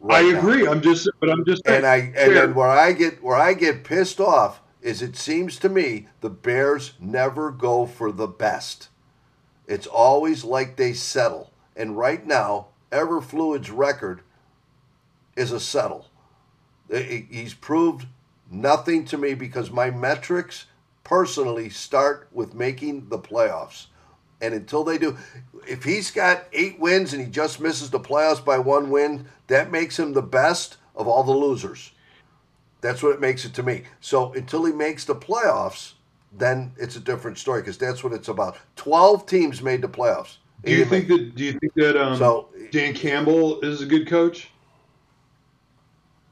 Right 0.00 0.24
I 0.24 0.36
agree. 0.36 0.64
Now. 0.64 0.72
I'm 0.72 0.82
just, 0.82 1.08
but 1.20 1.30
I'm 1.30 1.44
just. 1.44 1.62
And 1.66 1.86
I 1.86 2.12
and 2.16 2.36
then 2.36 2.54
where 2.54 2.68
I 2.68 2.92
get 2.92 3.22
where 3.22 3.36
I 3.36 3.54
get 3.54 3.84
pissed 3.84 4.20
off 4.20 4.60
is 4.80 5.00
it 5.00 5.16
seems 5.16 5.58
to 5.60 5.68
me 5.68 6.08
the 6.22 6.30
Bears 6.30 6.94
never 6.98 7.52
go 7.52 7.86
for 7.86 8.10
the 8.10 8.26
best. 8.26 8.88
It's 9.68 9.86
always 9.86 10.42
like 10.42 10.76
they 10.76 10.92
settle. 10.92 11.52
And 11.76 11.96
right 11.96 12.26
now, 12.26 12.68
Everfluid's 12.90 13.70
record 13.70 14.22
is 15.36 15.52
a 15.52 15.60
settle. 15.60 16.08
He's 16.88 17.54
proved 17.54 18.06
Nothing 18.52 19.06
to 19.06 19.16
me 19.16 19.32
because 19.32 19.70
my 19.70 19.90
metrics 19.90 20.66
personally 21.04 21.70
start 21.70 22.28
with 22.32 22.54
making 22.54 23.08
the 23.08 23.18
playoffs. 23.18 23.86
And 24.42 24.52
until 24.52 24.84
they 24.84 24.98
do, 24.98 25.16
if 25.66 25.84
he's 25.84 26.10
got 26.10 26.44
eight 26.52 26.78
wins 26.78 27.14
and 27.14 27.24
he 27.24 27.30
just 27.30 27.60
misses 27.60 27.88
the 27.88 27.98
playoffs 27.98 28.44
by 28.44 28.58
one 28.58 28.90
win, 28.90 29.26
that 29.46 29.72
makes 29.72 29.98
him 29.98 30.12
the 30.12 30.22
best 30.22 30.76
of 30.94 31.08
all 31.08 31.24
the 31.24 31.32
losers. 31.32 31.92
That's 32.82 33.02
what 33.02 33.14
it 33.14 33.20
makes 33.20 33.46
it 33.46 33.54
to 33.54 33.62
me. 33.62 33.84
So 34.00 34.34
until 34.34 34.66
he 34.66 34.72
makes 34.72 35.06
the 35.06 35.14
playoffs, 35.14 35.94
then 36.30 36.72
it's 36.76 36.96
a 36.96 37.00
different 37.00 37.38
story 37.38 37.62
because 37.62 37.78
that's 37.78 38.04
what 38.04 38.12
it's 38.12 38.28
about. 38.28 38.58
Twelve 38.76 39.24
teams 39.24 39.62
made 39.62 39.80
the 39.80 39.88
playoffs. 39.88 40.36
Do 40.62 40.72
you 40.72 40.84
think 40.84 41.08
that? 41.08 41.34
Do 41.34 41.44
you 41.44 41.52
think 41.52 41.72
that 41.74 41.96
um, 41.96 42.18
so, 42.18 42.48
Dan 42.70 42.92
Campbell 42.92 43.60
is 43.60 43.80
a 43.80 43.86
good 43.86 44.06
coach? 44.06 44.50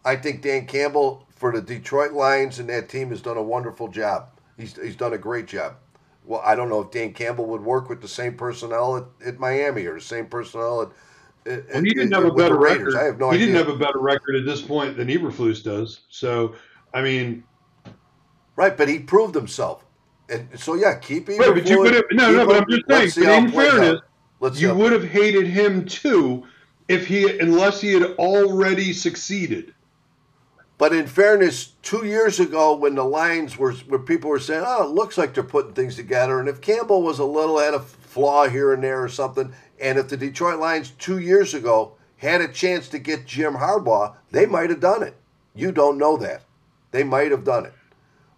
I 0.04 0.16
think 0.16 0.42
Dan 0.42 0.66
Campbell 0.66 1.26
for 1.36 1.52
the 1.52 1.60
Detroit 1.60 2.12
Lions 2.12 2.58
and 2.58 2.68
that 2.68 2.88
team 2.88 3.10
has 3.10 3.20
done 3.20 3.36
a 3.36 3.42
wonderful 3.42 3.88
job. 3.88 4.28
He's 4.56 4.76
he's 4.76 4.96
done 4.96 5.12
a 5.12 5.18
great 5.18 5.46
job. 5.46 5.76
Well, 6.24 6.42
I 6.44 6.54
don't 6.54 6.68
know 6.68 6.80
if 6.80 6.90
Dan 6.90 7.12
Campbell 7.12 7.46
would 7.46 7.62
work 7.62 7.88
with 7.88 8.00
the 8.02 8.08
same 8.08 8.34
personnel 8.34 8.96
at, 8.98 9.04
at 9.26 9.38
Miami 9.38 9.86
or 9.86 9.94
the 9.94 10.00
same 10.00 10.26
personnel 10.26 10.82
at. 10.82 10.88
at 11.50 11.66
well, 11.72 11.82
he 11.82 11.90
didn't 11.90 12.12
at, 12.12 12.22
have 12.22 12.30
uh, 12.30 12.32
a 12.32 12.36
better 12.36 12.58
record. 12.58 12.94
I 12.94 13.04
have 13.04 13.18
no 13.18 13.30
he 13.30 13.36
idea. 13.36 13.46
didn't 13.46 13.66
have 13.66 13.74
a 13.74 13.78
better 13.78 13.98
record 13.98 14.36
at 14.36 14.44
this 14.44 14.60
point 14.60 14.96
than 14.96 15.08
Eberflus 15.08 15.64
does. 15.64 16.00
So, 16.10 16.54
I 16.92 17.02
mean, 17.02 17.42
right? 18.56 18.76
But 18.76 18.88
he 18.88 18.98
proved 18.98 19.34
himself, 19.34 19.84
and 20.28 20.48
so 20.58 20.74
yeah, 20.74 20.94
keep 20.96 21.26
Eberflus. 21.26 21.38
Right, 21.38 21.54
but 21.54 21.70
you 21.70 21.80
would 21.80 21.94
have, 21.94 22.04
no, 22.12 22.32
no. 22.32 22.46
But 22.46 22.62
I'm 22.62 22.70
just 22.70 23.16
saying. 23.16 23.26
But 23.26 23.38
in 23.38 23.50
fairness, 23.50 24.60
you 24.60 24.74
would 24.74 24.92
have 24.92 25.04
hated 25.04 25.46
him 25.46 25.86
too 25.86 26.46
if 26.88 27.06
he, 27.06 27.38
unless 27.38 27.80
he 27.80 27.92
had 27.94 28.02
already 28.18 28.92
succeeded. 28.92 29.74
But 30.80 30.94
in 30.94 31.06
fairness, 31.06 31.74
two 31.82 32.06
years 32.06 32.40
ago, 32.40 32.74
when 32.74 32.94
the 32.94 33.04
Lions 33.04 33.58
were, 33.58 33.74
where 33.74 33.98
people 33.98 34.30
were 34.30 34.38
saying, 34.38 34.64
"Oh, 34.66 34.84
it 34.84 34.94
looks 34.94 35.18
like 35.18 35.34
they're 35.34 35.44
putting 35.44 35.74
things 35.74 35.94
together," 35.94 36.40
and 36.40 36.48
if 36.48 36.62
Campbell 36.62 37.02
was 37.02 37.18
a 37.18 37.24
little 37.26 37.58
had 37.58 37.74
a 37.74 37.80
flaw 37.80 38.48
here 38.48 38.72
and 38.72 38.82
there 38.82 39.04
or 39.04 39.08
something, 39.10 39.52
and 39.78 39.98
if 39.98 40.08
the 40.08 40.16
Detroit 40.16 40.58
Lions 40.58 40.92
two 40.98 41.18
years 41.18 41.52
ago 41.52 41.92
had 42.16 42.40
a 42.40 42.48
chance 42.48 42.88
to 42.88 42.98
get 42.98 43.26
Jim 43.26 43.56
Harbaugh, 43.56 44.14
they 44.30 44.46
might 44.46 44.70
have 44.70 44.80
done 44.80 45.02
it. 45.02 45.16
You 45.54 45.70
don't 45.70 45.98
know 45.98 46.16
that. 46.16 46.44
They 46.92 47.02
might 47.04 47.30
have 47.30 47.44
done 47.44 47.66
it, 47.66 47.74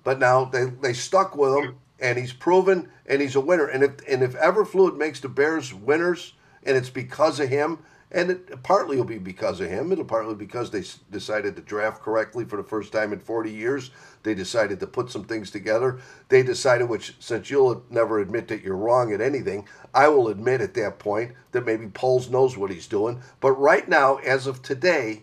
but 0.02 0.18
now 0.18 0.44
they 0.44 0.64
they 0.64 0.94
stuck 0.94 1.36
with 1.36 1.54
him, 1.54 1.76
and 2.00 2.18
he's 2.18 2.32
proven, 2.32 2.88
and 3.06 3.22
he's 3.22 3.36
a 3.36 3.40
winner. 3.40 3.66
And 3.66 3.84
if 3.84 3.92
and 4.08 4.20
if 4.20 4.34
Eberflus 4.34 4.96
makes 4.96 5.20
the 5.20 5.28
Bears 5.28 5.72
winners, 5.72 6.34
and 6.64 6.76
it's 6.76 6.90
because 6.90 7.38
of 7.38 7.50
him, 7.50 7.78
and 8.12 8.30
it 8.30 8.62
partly 8.62 8.96
will 8.98 9.04
be 9.04 9.18
because 9.18 9.60
of 9.60 9.68
him. 9.68 9.90
It'll 9.90 10.04
partly 10.04 10.34
because 10.34 10.70
they 10.70 10.84
decided 11.10 11.56
to 11.56 11.62
draft 11.62 12.02
correctly 12.02 12.44
for 12.44 12.56
the 12.56 12.62
first 12.62 12.92
time 12.92 13.12
in 13.12 13.18
40 13.18 13.50
years. 13.50 13.90
They 14.22 14.34
decided 14.34 14.78
to 14.80 14.86
put 14.86 15.10
some 15.10 15.24
things 15.24 15.50
together. 15.50 15.98
They 16.28 16.42
decided, 16.42 16.88
which 16.88 17.16
since 17.18 17.50
you'll 17.50 17.82
never 17.88 18.20
admit 18.20 18.48
that 18.48 18.62
you're 18.62 18.76
wrong 18.76 19.12
at 19.12 19.22
anything, 19.22 19.66
I 19.94 20.08
will 20.08 20.28
admit 20.28 20.60
at 20.60 20.74
that 20.74 20.98
point 20.98 21.32
that 21.52 21.64
maybe 21.64 21.88
Poles 21.88 22.28
knows 22.28 22.56
what 22.56 22.70
he's 22.70 22.86
doing. 22.86 23.22
But 23.40 23.52
right 23.52 23.88
now, 23.88 24.16
as 24.16 24.46
of 24.46 24.62
today, 24.62 25.22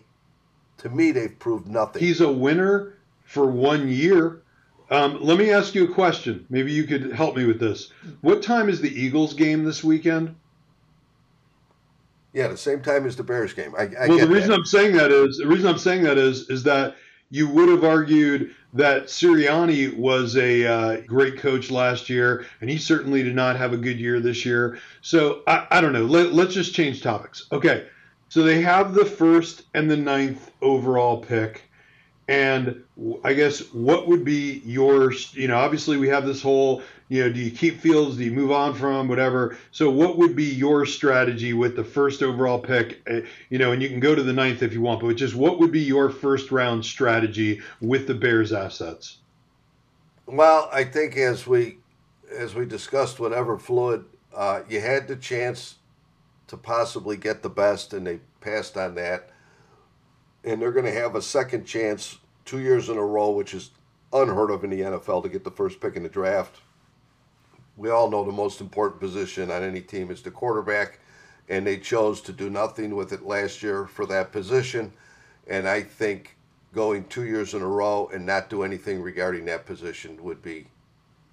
to 0.78 0.88
me, 0.88 1.12
they've 1.12 1.38
proved 1.38 1.68
nothing. 1.68 2.02
He's 2.02 2.20
a 2.20 2.32
winner 2.32 2.94
for 3.22 3.46
one 3.46 3.88
year. 3.88 4.42
Um, 4.90 5.22
let 5.22 5.38
me 5.38 5.52
ask 5.52 5.76
you 5.76 5.84
a 5.84 5.94
question. 5.94 6.44
Maybe 6.50 6.72
you 6.72 6.82
could 6.84 7.12
help 7.12 7.36
me 7.36 7.44
with 7.44 7.60
this. 7.60 7.92
What 8.22 8.42
time 8.42 8.68
is 8.68 8.80
the 8.80 8.92
Eagles 8.92 9.34
game 9.34 9.62
this 9.62 9.84
weekend? 9.84 10.34
Yeah, 12.32 12.48
the 12.48 12.56
same 12.56 12.80
time 12.80 13.06
as 13.06 13.16
the 13.16 13.24
Bears 13.24 13.52
game. 13.52 13.74
I, 13.76 13.90
I 13.98 14.08
well, 14.08 14.18
the 14.18 14.28
reason 14.28 14.50
that. 14.50 14.58
I'm 14.58 14.64
saying 14.64 14.96
that 14.96 15.10
is 15.10 15.38
the 15.38 15.46
reason 15.46 15.66
I'm 15.66 15.78
saying 15.78 16.04
that 16.04 16.18
is 16.18 16.48
is 16.48 16.62
that 16.64 16.96
you 17.30 17.48
would 17.48 17.68
have 17.68 17.84
argued 17.84 18.54
that 18.72 19.06
Sirianni 19.06 19.96
was 19.96 20.36
a 20.36 20.64
uh, 20.64 21.00
great 21.02 21.38
coach 21.38 21.70
last 21.70 22.08
year, 22.08 22.46
and 22.60 22.70
he 22.70 22.78
certainly 22.78 23.22
did 23.22 23.34
not 23.34 23.56
have 23.56 23.72
a 23.72 23.76
good 23.76 23.98
year 23.98 24.20
this 24.20 24.44
year. 24.44 24.78
So 25.00 25.42
I, 25.46 25.66
I 25.70 25.80
don't 25.80 25.92
know. 25.92 26.04
Let, 26.04 26.32
let's 26.32 26.54
just 26.54 26.74
change 26.74 27.02
topics. 27.02 27.46
Okay, 27.50 27.86
so 28.28 28.42
they 28.42 28.62
have 28.62 28.94
the 28.94 29.04
first 29.04 29.64
and 29.74 29.90
the 29.90 29.96
ninth 29.96 30.52
overall 30.62 31.18
pick. 31.18 31.62
And 32.28 32.84
I 33.24 33.32
guess 33.32 33.58
what 33.72 34.06
would 34.06 34.24
be 34.24 34.62
your, 34.64 35.12
you 35.32 35.48
know, 35.48 35.56
obviously 35.56 35.96
we 35.96 36.06
have 36.08 36.24
this 36.24 36.40
whole 36.40 36.82
you 37.10 37.24
know, 37.24 37.32
do 37.32 37.40
you 37.40 37.50
keep 37.50 37.80
Fields? 37.80 38.16
Do 38.16 38.24
you 38.24 38.30
move 38.30 38.52
on 38.52 38.72
from 38.72 39.08
whatever? 39.08 39.58
So, 39.72 39.90
what 39.90 40.16
would 40.16 40.36
be 40.36 40.44
your 40.44 40.86
strategy 40.86 41.52
with 41.52 41.74
the 41.74 41.82
first 41.82 42.22
overall 42.22 42.60
pick? 42.60 43.02
Uh, 43.10 43.22
you 43.48 43.58
know, 43.58 43.72
and 43.72 43.82
you 43.82 43.88
can 43.88 43.98
go 43.98 44.14
to 44.14 44.22
the 44.22 44.32
ninth 44.32 44.62
if 44.62 44.72
you 44.72 44.80
want, 44.80 45.00
but 45.00 45.16
just 45.16 45.34
what 45.34 45.58
would 45.58 45.72
be 45.72 45.80
your 45.80 46.08
first 46.08 46.52
round 46.52 46.84
strategy 46.84 47.60
with 47.80 48.06
the 48.06 48.14
Bears 48.14 48.52
assets? 48.52 49.18
Well, 50.24 50.70
I 50.72 50.84
think 50.84 51.16
as 51.16 51.48
we 51.48 51.78
as 52.38 52.54
we 52.54 52.64
discussed, 52.64 53.18
whatever 53.18 53.58
fluid, 53.58 54.04
uh, 54.32 54.60
you 54.68 54.80
had 54.80 55.08
the 55.08 55.16
chance 55.16 55.78
to 56.46 56.56
possibly 56.56 57.16
get 57.16 57.42
the 57.42 57.50
best, 57.50 57.92
and 57.92 58.06
they 58.06 58.20
passed 58.40 58.76
on 58.76 58.94
that. 58.94 59.30
And 60.44 60.62
they're 60.62 60.70
going 60.70 60.86
to 60.86 60.92
have 60.92 61.16
a 61.16 61.22
second 61.22 61.64
chance 61.64 62.20
two 62.44 62.60
years 62.60 62.88
in 62.88 62.96
a 62.96 63.04
row, 63.04 63.30
which 63.30 63.52
is 63.52 63.72
unheard 64.12 64.52
of 64.52 64.62
in 64.62 64.70
the 64.70 64.80
NFL 64.80 65.24
to 65.24 65.28
get 65.28 65.42
the 65.42 65.50
first 65.50 65.80
pick 65.80 65.96
in 65.96 66.04
the 66.04 66.08
draft 66.08 66.60
we 67.80 67.88
all 67.88 68.10
know 68.10 68.22
the 68.22 68.30
most 68.30 68.60
important 68.60 69.00
position 69.00 69.50
on 69.50 69.62
any 69.62 69.80
team 69.80 70.10
is 70.10 70.20
the 70.20 70.30
quarterback, 70.30 70.98
and 71.48 71.66
they 71.66 71.78
chose 71.78 72.20
to 72.20 72.30
do 72.30 72.50
nothing 72.50 72.94
with 72.94 73.10
it 73.10 73.24
last 73.24 73.62
year 73.62 73.86
for 73.86 74.04
that 74.04 74.32
position. 74.32 74.92
And 75.48 75.66
I 75.66 75.80
think 75.80 76.36
going 76.74 77.04
two 77.04 77.24
years 77.24 77.54
in 77.54 77.62
a 77.62 77.66
row 77.66 78.10
and 78.12 78.26
not 78.26 78.50
do 78.50 78.64
anything 78.64 79.00
regarding 79.00 79.46
that 79.46 79.64
position 79.64 80.22
would 80.22 80.42
be 80.42 80.66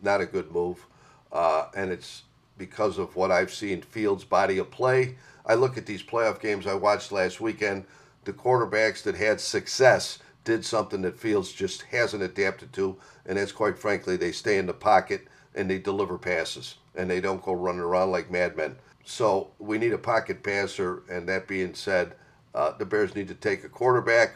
not 0.01 0.21
a 0.21 0.25
good 0.25 0.49
move. 0.49 0.85
Uh, 1.33 1.65
and 1.75 1.91
it's 1.91 2.23
because 2.57 2.97
of 2.97 3.17
what 3.17 3.29
I've 3.29 3.53
seen 3.53 3.81
Fields' 3.81 4.23
body 4.23 4.57
of 4.57 4.71
play. 4.71 5.17
I 5.45 5.55
look 5.55 5.77
at 5.77 5.85
these 5.85 6.01
playoff 6.01 6.39
games 6.39 6.65
I 6.65 6.75
watched 6.75 7.11
last 7.11 7.41
weekend. 7.41 7.83
The 8.23 8.31
quarterbacks 8.31 9.03
that 9.03 9.15
had 9.15 9.41
success 9.41 10.19
did 10.45 10.63
something 10.63 11.01
that 11.01 11.19
Fields 11.19 11.51
just 11.51 11.81
hasn't 11.81 12.23
adapted 12.23 12.71
to, 12.71 12.95
and 13.25 13.37
that's 13.37 13.51
quite 13.51 13.77
frankly, 13.77 14.15
they 14.15 14.31
stay 14.31 14.57
in 14.57 14.65
the 14.65 14.73
pocket 14.73 15.27
and 15.57 15.69
they 15.69 15.79
deliver 15.79 16.17
passes 16.17 16.75
and 16.95 17.09
they 17.09 17.19
don't 17.19 17.43
go 17.43 17.51
running 17.53 17.81
around 17.81 18.11
like 18.11 18.31
madmen. 18.31 18.77
So 19.03 19.51
we 19.59 19.77
need 19.77 19.91
a 19.93 19.97
pocket 19.97 20.43
passer. 20.43 21.03
And 21.09 21.27
that 21.27 21.47
being 21.47 21.73
said, 21.73 22.13
uh, 22.53 22.73
the 22.77 22.85
Bears 22.85 23.15
need 23.15 23.27
to 23.29 23.35
take 23.35 23.63
a 23.63 23.69
quarterback. 23.69 24.35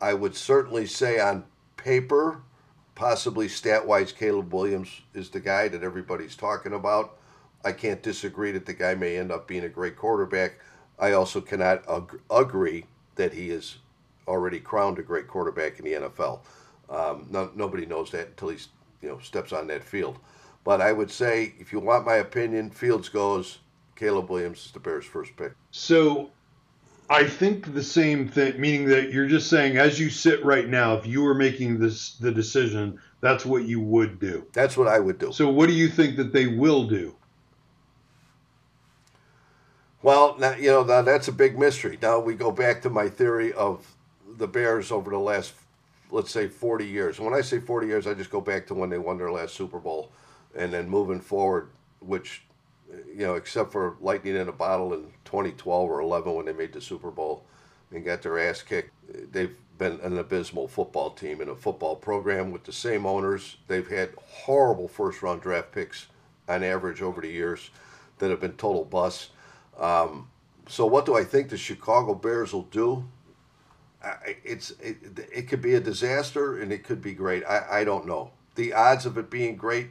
I 0.00 0.14
would 0.14 0.36
certainly 0.36 0.86
say 0.86 1.18
on 1.18 1.44
paper, 1.76 2.42
possibly 2.94 3.48
stat 3.48 3.86
wise, 3.86 4.12
Caleb 4.12 4.52
Williams 4.52 5.00
is 5.14 5.30
the 5.30 5.40
guy 5.40 5.68
that 5.68 5.82
everybody's 5.82 6.36
talking 6.36 6.74
about. 6.74 7.16
I 7.64 7.72
can't 7.72 8.02
disagree 8.02 8.52
that 8.52 8.66
the 8.66 8.74
guy 8.74 8.94
may 8.94 9.18
end 9.18 9.32
up 9.32 9.46
being 9.46 9.64
a 9.64 9.68
great 9.68 9.96
quarterback. 9.96 10.58
I 10.98 11.12
also 11.12 11.40
cannot 11.40 11.88
ag- 11.88 12.20
agree 12.30 12.86
that 13.16 13.32
he 13.32 13.50
is 13.50 13.78
already 14.26 14.60
crowned 14.60 14.98
a 14.98 15.02
great 15.02 15.28
quarterback 15.28 15.78
in 15.78 15.84
the 15.84 15.92
NFL. 15.92 16.40
Um, 16.88 17.26
no, 17.30 17.50
nobody 17.54 17.86
knows 17.86 18.10
that 18.10 18.28
until 18.28 18.48
he 18.50 18.58
you 19.02 19.08
know 19.08 19.18
steps 19.18 19.52
on 19.52 19.66
that 19.68 19.84
field. 19.84 20.18
But 20.64 20.80
I 20.80 20.92
would 20.92 21.10
say, 21.10 21.54
if 21.58 21.72
you 21.72 21.80
want 21.80 22.04
my 22.06 22.16
opinion, 22.16 22.70
Fields 22.70 23.08
goes. 23.08 23.58
Caleb 23.96 24.30
Williams 24.30 24.64
is 24.66 24.72
the 24.72 24.80
Bears' 24.80 25.04
first 25.04 25.36
pick. 25.36 25.52
So 25.70 26.30
I 27.10 27.24
think 27.24 27.74
the 27.74 27.82
same 27.82 28.28
thing, 28.28 28.58
meaning 28.58 28.86
that 28.86 29.12
you're 29.12 29.26
just 29.26 29.50
saying, 29.50 29.76
as 29.76 30.00
you 30.00 30.08
sit 30.08 30.44
right 30.44 30.68
now, 30.68 30.94
if 30.94 31.06
you 31.06 31.22
were 31.22 31.34
making 31.34 31.78
this 31.78 32.14
the 32.14 32.32
decision, 32.32 32.98
that's 33.20 33.44
what 33.44 33.64
you 33.64 33.80
would 33.80 34.18
do. 34.18 34.46
That's 34.52 34.76
what 34.76 34.88
I 34.88 35.00
would 35.00 35.18
do. 35.18 35.32
So 35.32 35.50
what 35.50 35.68
do 35.68 35.74
you 35.74 35.88
think 35.88 36.16
that 36.16 36.32
they 36.32 36.46
will 36.46 36.86
do? 36.86 37.14
Well, 40.02 40.36
now, 40.38 40.54
you 40.54 40.70
know 40.70 40.82
now 40.82 41.02
that's 41.02 41.28
a 41.28 41.32
big 41.32 41.58
mystery. 41.58 41.98
Now 42.00 42.20
we 42.20 42.34
go 42.34 42.50
back 42.50 42.80
to 42.82 42.90
my 42.90 43.08
theory 43.08 43.52
of 43.52 43.94
the 44.38 44.48
Bears 44.48 44.90
over 44.90 45.10
the 45.10 45.18
last, 45.18 45.52
let's 46.10 46.30
say, 46.30 46.48
40 46.48 46.86
years. 46.86 47.18
And 47.18 47.26
when 47.26 47.34
I 47.34 47.42
say 47.42 47.60
40 47.60 47.86
years, 47.86 48.06
I 48.06 48.14
just 48.14 48.30
go 48.30 48.40
back 48.40 48.66
to 48.68 48.74
when 48.74 48.88
they 48.88 48.98
won 48.98 49.18
their 49.18 49.30
last 49.30 49.54
Super 49.54 49.78
Bowl 49.78 50.10
and 50.54 50.72
then 50.72 50.88
moving 50.88 51.20
forward, 51.20 51.70
which 52.00 52.42
you 53.08 53.26
know, 53.26 53.34
except 53.34 53.72
for 53.72 53.96
lightning 54.00 54.36
in 54.36 54.48
a 54.48 54.52
bottle 54.52 54.92
in 54.94 55.04
2012 55.24 55.90
or 55.90 56.00
11 56.00 56.34
when 56.34 56.46
they 56.46 56.52
made 56.52 56.72
the 56.72 56.80
Super 56.80 57.10
Bowl 57.10 57.44
and 57.92 58.04
got 58.04 58.22
their 58.22 58.38
ass 58.38 58.62
kicked, 58.62 58.92
they've 59.32 59.56
been 59.78 59.98
an 60.02 60.18
abysmal 60.18 60.68
football 60.68 61.10
team 61.10 61.40
and 61.40 61.50
a 61.50 61.54
football 61.54 61.96
program 61.96 62.50
with 62.50 62.64
the 62.64 62.72
same 62.72 63.06
owners. 63.06 63.56
They've 63.66 63.88
had 63.88 64.10
horrible 64.16 64.88
first 64.88 65.22
round 65.22 65.40
draft 65.40 65.72
picks 65.72 66.06
on 66.48 66.62
average 66.62 67.02
over 67.02 67.20
the 67.20 67.28
years 67.30 67.70
that 68.18 68.30
have 68.30 68.40
been 68.40 68.52
total 68.52 68.84
busts. 68.84 69.30
Um, 69.78 70.28
so, 70.68 70.86
what 70.86 71.06
do 71.06 71.16
I 71.16 71.24
think 71.24 71.48
the 71.48 71.56
Chicago 71.56 72.14
Bears 72.14 72.52
will 72.52 72.62
do? 72.62 73.04
It's 74.44 74.70
it, 74.80 74.96
it 75.32 75.48
could 75.48 75.60
be 75.60 75.74
a 75.74 75.80
disaster 75.80 76.60
and 76.60 76.72
it 76.72 76.84
could 76.84 77.02
be 77.02 77.12
great. 77.12 77.44
I, 77.44 77.80
I 77.80 77.84
don't 77.84 78.06
know. 78.06 78.30
The 78.54 78.72
odds 78.72 79.06
of 79.06 79.16
it 79.18 79.30
being 79.30 79.56
great 79.56 79.90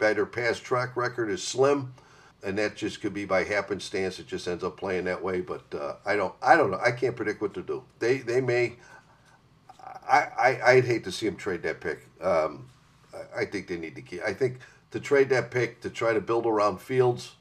better 0.00 0.26
past 0.26 0.64
track 0.64 0.96
record 0.96 1.30
is 1.30 1.42
slim, 1.42 1.94
and 2.42 2.58
that 2.58 2.74
just 2.74 3.00
could 3.00 3.14
be 3.14 3.24
by 3.24 3.44
happenstance. 3.44 4.18
It 4.18 4.26
just 4.26 4.48
ends 4.48 4.64
up 4.64 4.76
playing 4.76 5.04
that 5.04 5.22
way. 5.22 5.40
But 5.42 5.62
uh, 5.72 5.94
I 6.04 6.16
don't, 6.16 6.34
I 6.42 6.56
don't 6.56 6.72
know. 6.72 6.80
I 6.84 6.90
can't 6.90 7.14
predict 7.14 7.40
what 7.40 7.54
to 7.54 7.62
do. 7.62 7.84
They, 8.00 8.18
they 8.18 8.40
may. 8.40 8.76
I, 10.08 10.58
I 10.64 10.74
would 10.76 10.86
hate 10.86 11.04
to 11.04 11.12
see 11.12 11.26
them 11.26 11.36
trade 11.36 11.62
that 11.62 11.80
pick. 11.80 12.00
Um, 12.20 12.68
I, 13.14 13.42
I 13.42 13.44
think 13.44 13.68
they 13.68 13.76
need 13.76 13.94
to 13.94 14.02
keep. 14.02 14.22
I 14.22 14.32
think 14.32 14.58
to 14.90 14.98
trade 14.98 15.28
that 15.28 15.52
pick 15.52 15.80
to 15.82 15.90
try 15.90 16.12
to 16.12 16.20
build 16.20 16.46
around 16.46 16.80
Fields. 16.80 17.32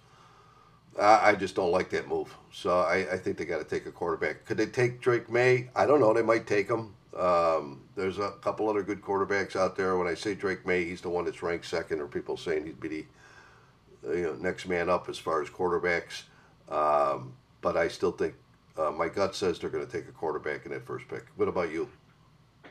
I 1.01 1.33
just 1.35 1.55
don't 1.55 1.71
like 1.71 1.89
that 1.91 2.09
move. 2.09 2.35
So 2.51 2.81
I, 2.81 3.13
I 3.13 3.17
think 3.17 3.37
they 3.37 3.45
got 3.45 3.59
to 3.59 3.63
take 3.63 3.85
a 3.85 3.91
quarterback. 3.91 4.45
Could 4.45 4.57
they 4.57 4.65
take 4.65 4.99
Drake 4.99 5.29
Maye? 5.31 5.69
I 5.73 5.85
don't 5.85 6.01
know. 6.01 6.13
They 6.13 6.21
might 6.21 6.45
take 6.45 6.67
him. 6.67 6.93
Um, 7.19 7.81
there's 7.95 8.17
a 8.17 8.31
couple 8.41 8.69
other 8.69 8.81
good 8.81 9.01
quarterbacks 9.01 9.55
out 9.55 9.75
there. 9.75 9.97
When 9.97 10.07
I 10.07 10.13
say 10.13 10.35
Drake 10.35 10.65
Maye, 10.65 10.85
he's 10.85 11.01
the 11.01 11.09
one 11.09 11.25
that's 11.25 11.43
ranked 11.43 11.65
second, 11.65 11.99
or 11.99 12.07
people 12.07 12.37
saying 12.37 12.65
he'd 12.65 12.79
be 12.79 13.07
the 14.01 14.17
you 14.17 14.23
know, 14.23 14.33
next 14.35 14.67
man 14.67 14.89
up 14.89 15.09
as 15.09 15.17
far 15.17 15.41
as 15.41 15.49
quarterbacks. 15.49 16.23
Um, 16.69 17.33
but 17.61 17.75
I 17.75 17.89
still 17.89 18.11
think 18.11 18.35
uh, 18.77 18.91
my 18.91 19.09
gut 19.09 19.35
says 19.35 19.59
they're 19.59 19.69
going 19.69 19.85
to 19.85 19.91
take 19.91 20.07
a 20.07 20.13
quarterback 20.13 20.65
in 20.65 20.71
that 20.71 20.85
first 20.85 21.07
pick. 21.09 21.25
What 21.35 21.49
about 21.49 21.71
you? 21.71 21.89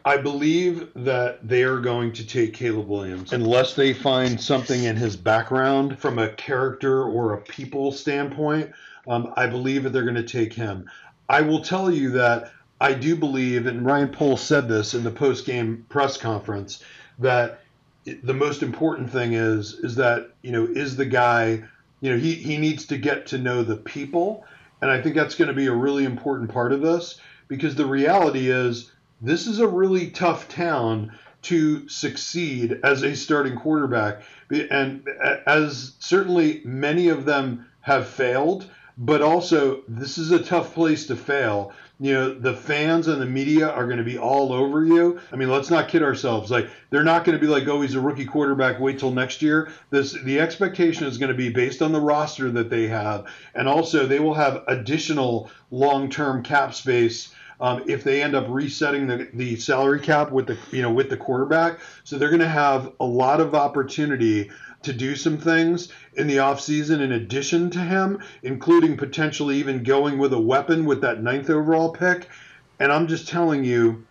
I 0.05 0.17
believe 0.17 0.89
that 0.95 1.47
they 1.47 1.65
are 1.65 1.81
going 1.81 2.13
to 2.13 2.27
take 2.27 2.55
Caleb 2.55 2.89
Williams 2.89 3.35
unless 3.35 3.75
they 3.75 3.93
find 3.93 4.41
something 4.41 4.85
in 4.85 4.97
his 4.97 5.17
background 5.17 5.99
from 5.99 6.19
a 6.19 6.31
character 6.31 7.05
or 7.05 7.35
a 7.35 7.41
people 7.43 7.93
standpoint. 7.93 8.71
Um, 9.07 9.33
I 9.37 9.47
believe 9.47 9.83
that 9.83 9.91
they're 9.91 10.05
going 10.05 10.15
to 10.15 10.23
take 10.23 10.55
him. 10.55 10.89
I 11.29 11.43
will 11.43 11.61
tell 11.61 11.91
you 11.91 12.11
that 12.13 12.53
I 12.81 12.93
do 12.93 13.17
believe, 13.17 13.67
and 13.67 13.85
Ryan 13.85 14.09
Poles 14.09 14.41
said 14.41 14.69
this 14.69 14.95
in 14.95 15.05
the 15.05 15.11
post 15.11 15.45
game 15.45 15.85
press 15.89 16.17
conference, 16.17 16.83
that 17.19 17.61
the 18.23 18.35
most 18.35 18.63
important 18.63 19.11
thing 19.11 19.35
is 19.35 19.75
is 19.75 19.97
that 19.97 20.31
you 20.43 20.51
know 20.51 20.65
is 20.65 20.97
the 20.97 21.05
guy 21.05 21.63
you 22.01 22.11
know 22.11 22.17
he, 22.17 22.35
he 22.35 22.57
needs 22.57 22.87
to 22.87 22.97
get 22.97 23.27
to 23.27 23.37
know 23.37 23.63
the 23.63 23.77
people 23.77 24.45
and 24.81 24.91
i 24.91 24.99
think 24.99 25.15
that's 25.15 25.35
going 25.35 25.49
to 25.49 25.53
be 25.55 25.67
a 25.67 25.75
really 25.75 26.05
important 26.05 26.51
part 26.51 26.73
of 26.73 26.81
this 26.81 27.21
because 27.49 27.75
the 27.75 27.85
reality 27.85 28.51
is 28.51 28.91
this 29.21 29.47
is 29.47 29.59
a 29.59 29.69
really 29.69 30.11
tough 30.11 30.49
town 30.49 31.13
to 31.43 31.89
succeed 31.89 32.81
as 32.83 33.03
a 33.03 33.15
starting 33.15 33.57
quarterback. 33.57 34.23
And 34.51 35.07
as 35.47 35.95
certainly 35.99 36.63
many 36.65 37.09
of 37.09 37.25
them 37.25 37.67
have 37.81 38.09
failed, 38.09 38.69
but 38.97 39.23
also 39.23 39.83
this 39.89 40.19
is 40.19 40.31
a 40.31 40.43
tough 40.43 40.75
place 40.75 41.07
to 41.07 41.17
fail. 41.17 41.73
You 42.01 42.13
know, 42.13 42.35
the 42.35 42.55
fans 42.55 43.09
and 43.09 43.21
the 43.21 43.27
media 43.27 43.69
are 43.69 43.87
going 43.87 43.99
to 43.99 44.05
be 44.05 44.19
all 44.19 44.53
over 44.53 44.85
you. 44.85 45.21
I 45.33 45.37
mean, 45.37 45.51
let's 45.51 45.69
not 45.69 45.89
kid 45.89 46.03
ourselves. 46.03 46.51
Like 46.51 46.71
they're 46.91 47.03
not 47.03 47.25
going 47.25 47.37
to 47.37 47.45
be 47.45 47.51
like, 47.51 47.67
"Oh, 47.67 47.81
he's 47.81 47.97
a 47.97 48.01
rookie 48.01 48.25
quarterback. 48.25 48.79
Wait 48.79 49.01
till 49.01 49.11
next 49.11 49.43
year." 49.43 49.71
This 49.91 50.13
the 50.13 50.39
expectation 50.39 51.07
is 51.07 51.19
going 51.19 51.33
to 51.33 51.37
be 51.37 51.51
based 51.51 51.83
on 51.83 51.91
the 51.91 52.01
roster 52.01 52.51
that 52.53 52.71
they 52.71 52.87
have, 52.87 53.27
and 53.55 53.69
also 53.69 54.07
they 54.07 54.21
will 54.21 54.35
have 54.35 54.63
additional 54.69 55.51
long-term 55.71 56.45
cap 56.45 56.73
space 56.73 57.35
um, 57.61 57.83
if 57.87 58.05
they 58.05 58.23
end 58.23 58.35
up 58.35 58.47
resetting 58.49 59.07
the, 59.07 59.29
the 59.35 59.57
salary 59.57 60.01
cap 60.01 60.31
with 60.31 60.47
the 60.47 60.59
you 60.71 60.83
know 60.83 60.93
with 60.93 61.11
the 61.11 61.17
quarterback. 61.17 61.81
So 62.05 62.19
they're 62.19 62.29
going 62.29 62.41
to 62.41 62.49
have 62.49 62.93
a 63.01 63.05
lot 63.05 63.41
of 63.41 63.55
opportunity 63.55 64.51
to 64.83 64.93
do 64.93 65.17
some 65.17 65.39
things 65.39 65.89
in 66.15 66.27
the 66.27 66.37
offseason 66.37 67.01
in 67.01 67.13
addition 67.13 67.71
to 67.71 67.79
him, 67.79 68.23
including 68.43 68.97
potentially 68.97 69.57
even 69.57 69.83
going 69.83 70.19
with 70.19 70.33
a 70.33 70.41
weapon 70.41 70.85
with 70.85 71.01
that 71.01 71.23
ninth 71.23 71.51
overall 71.51 71.91
pick. 71.91 72.29
And 72.79 72.93
I'm 72.93 73.09
just 73.09 73.29
telling 73.29 73.65
you, 73.65 74.07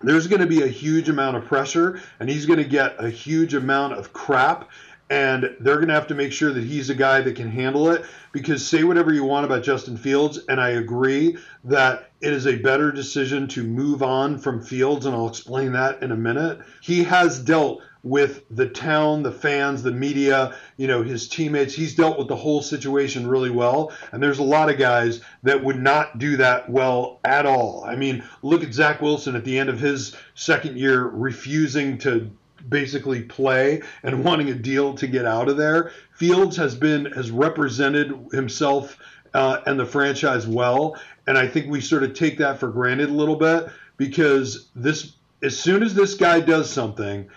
there's 0.00 0.26
going 0.26 0.42
to 0.42 0.46
be 0.46 0.62
a 0.62 0.68
huge 0.68 1.08
amount 1.08 1.36
of 1.36 1.46
pressure, 1.46 2.00
and 2.20 2.28
he's 2.28 2.44
going 2.44 2.58
to 2.58 2.68
get 2.68 3.02
a 3.02 3.08
huge 3.08 3.54
amount 3.54 3.94
of 3.94 4.12
crap 4.12 4.70
and 5.10 5.54
they're 5.60 5.76
going 5.76 5.88
to 5.88 5.94
have 5.94 6.06
to 6.06 6.14
make 6.14 6.32
sure 6.32 6.52
that 6.52 6.64
he's 6.64 6.88
a 6.90 6.94
guy 6.94 7.20
that 7.20 7.36
can 7.36 7.50
handle 7.50 7.90
it 7.90 8.04
because 8.32 8.66
say 8.66 8.84
whatever 8.84 9.12
you 9.12 9.22
want 9.22 9.44
about 9.44 9.62
Justin 9.62 9.96
Fields 9.96 10.38
and 10.48 10.60
I 10.60 10.70
agree 10.70 11.36
that 11.64 12.10
it 12.20 12.32
is 12.32 12.46
a 12.46 12.56
better 12.56 12.90
decision 12.90 13.46
to 13.48 13.62
move 13.62 14.02
on 14.02 14.38
from 14.38 14.62
Fields 14.62 15.04
and 15.04 15.14
I'll 15.14 15.28
explain 15.28 15.72
that 15.72 16.02
in 16.02 16.10
a 16.10 16.16
minute. 16.16 16.60
He 16.80 17.04
has 17.04 17.38
dealt 17.38 17.82
with 18.04 18.44
the 18.50 18.68
town, 18.68 19.22
the 19.22 19.32
fans, 19.32 19.82
the 19.82 19.90
media, 19.90 20.54
you 20.76 20.86
know, 20.86 21.02
his 21.02 21.26
teammates. 21.26 21.74
He's 21.74 21.94
dealt 21.94 22.18
with 22.18 22.28
the 22.28 22.36
whole 22.36 22.60
situation 22.60 23.26
really 23.26 23.50
well. 23.50 23.92
And 24.12 24.22
there's 24.22 24.38
a 24.38 24.44
lot 24.44 24.68
of 24.68 24.78
guys 24.78 25.22
that 25.42 25.64
would 25.64 25.80
not 25.80 26.18
do 26.18 26.36
that 26.36 26.68
well 26.68 27.18
at 27.24 27.46
all. 27.46 27.82
I 27.84 27.96
mean, 27.96 28.22
look 28.42 28.62
at 28.62 28.74
Zach 28.74 29.00
Wilson 29.00 29.34
at 29.34 29.44
the 29.44 29.58
end 29.58 29.70
of 29.70 29.80
his 29.80 30.14
second 30.34 30.76
year 30.76 31.02
refusing 31.02 31.96
to 31.98 32.30
basically 32.68 33.22
play 33.22 33.82
and 34.02 34.22
wanting 34.24 34.50
a 34.50 34.54
deal 34.54 34.94
to 34.94 35.06
get 35.06 35.24
out 35.24 35.48
of 35.48 35.56
there. 35.56 35.90
Fields 36.12 36.58
has 36.58 36.74
been 36.74 37.06
has 37.06 37.30
represented 37.30 38.14
himself 38.32 38.98
uh, 39.32 39.62
and 39.66 39.80
the 39.80 39.86
franchise 39.86 40.46
well, 40.46 40.96
and 41.26 41.36
I 41.36 41.48
think 41.48 41.70
we 41.70 41.80
sort 41.80 42.04
of 42.04 42.14
take 42.14 42.38
that 42.38 42.60
for 42.60 42.68
granted 42.68 43.08
a 43.08 43.12
little 43.12 43.34
bit 43.34 43.68
because 43.96 44.68
this 44.76 45.14
as 45.42 45.58
soon 45.58 45.82
as 45.82 45.94
this 45.94 46.14
guy 46.14 46.40
does 46.40 46.70
something, 46.70 47.28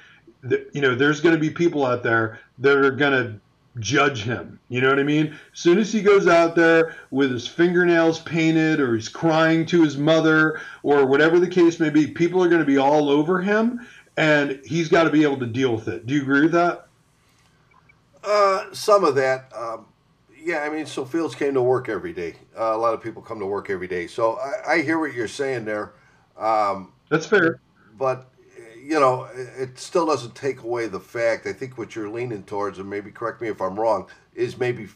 you 0.43 0.81
know, 0.81 0.95
there's 0.95 1.21
going 1.21 1.35
to 1.35 1.41
be 1.41 1.49
people 1.49 1.85
out 1.85 2.03
there 2.03 2.39
that 2.59 2.77
are 2.77 2.91
going 2.91 3.11
to 3.11 3.39
judge 3.79 4.23
him. 4.23 4.59
You 4.69 4.81
know 4.81 4.89
what 4.89 4.99
I 4.99 5.03
mean? 5.03 5.27
As 5.27 5.59
soon 5.59 5.77
as 5.77 5.91
he 5.91 6.01
goes 6.01 6.27
out 6.27 6.55
there 6.55 6.95
with 7.11 7.31
his 7.31 7.47
fingernails 7.47 8.19
painted 8.19 8.79
or 8.79 8.95
he's 8.95 9.09
crying 9.09 9.65
to 9.67 9.83
his 9.83 9.97
mother 9.97 10.61
or 10.83 11.05
whatever 11.05 11.39
the 11.39 11.47
case 11.47 11.79
may 11.79 11.89
be, 11.89 12.07
people 12.07 12.43
are 12.43 12.49
going 12.49 12.61
to 12.61 12.65
be 12.65 12.77
all 12.77 13.09
over 13.09 13.41
him 13.41 13.85
and 14.17 14.59
he's 14.65 14.89
got 14.89 15.03
to 15.03 15.09
be 15.09 15.23
able 15.23 15.37
to 15.37 15.45
deal 15.45 15.73
with 15.73 15.87
it. 15.87 16.05
Do 16.05 16.13
you 16.13 16.21
agree 16.21 16.41
with 16.41 16.53
that? 16.53 16.87
Uh, 18.23 18.65
some 18.73 19.03
of 19.03 19.15
that. 19.15 19.51
Um, 19.55 19.85
yeah, 20.37 20.59
I 20.59 20.69
mean, 20.69 20.85
so 20.85 21.05
Fields 21.05 21.35
came 21.35 21.53
to 21.53 21.61
work 21.61 21.87
every 21.87 22.13
day. 22.13 22.35
Uh, 22.57 22.75
a 22.75 22.77
lot 22.77 22.93
of 22.93 23.01
people 23.01 23.21
come 23.21 23.39
to 23.39 23.45
work 23.45 23.69
every 23.69 23.87
day. 23.87 24.07
So 24.07 24.39
I, 24.39 24.73
I 24.73 24.81
hear 24.81 24.99
what 24.99 25.13
you're 25.13 25.27
saying 25.27 25.65
there. 25.65 25.93
Um, 26.37 26.93
That's 27.09 27.25
fair. 27.25 27.61
But, 27.97 28.29
you 28.87 29.01
know, 29.01 29.27
it 29.35 29.77
still 29.77 30.05
doesn't 30.05 30.33
take 30.33 30.61
away 30.61 30.87
the 30.87 30.99
fact. 30.99 31.45
I 31.45 31.51
think 31.51 31.77
what 31.77 31.93
you're 31.93 32.09
leaning 32.09 32.43
towards, 32.43 32.79
and 32.79 32.89
maybe 32.89 33.11
correct 33.11 33.41
me 33.41 33.49
if 33.49 33.61
I'm 33.61 33.77
wrong, 33.77 34.07
is 34.33 34.57
maybe 34.57 34.87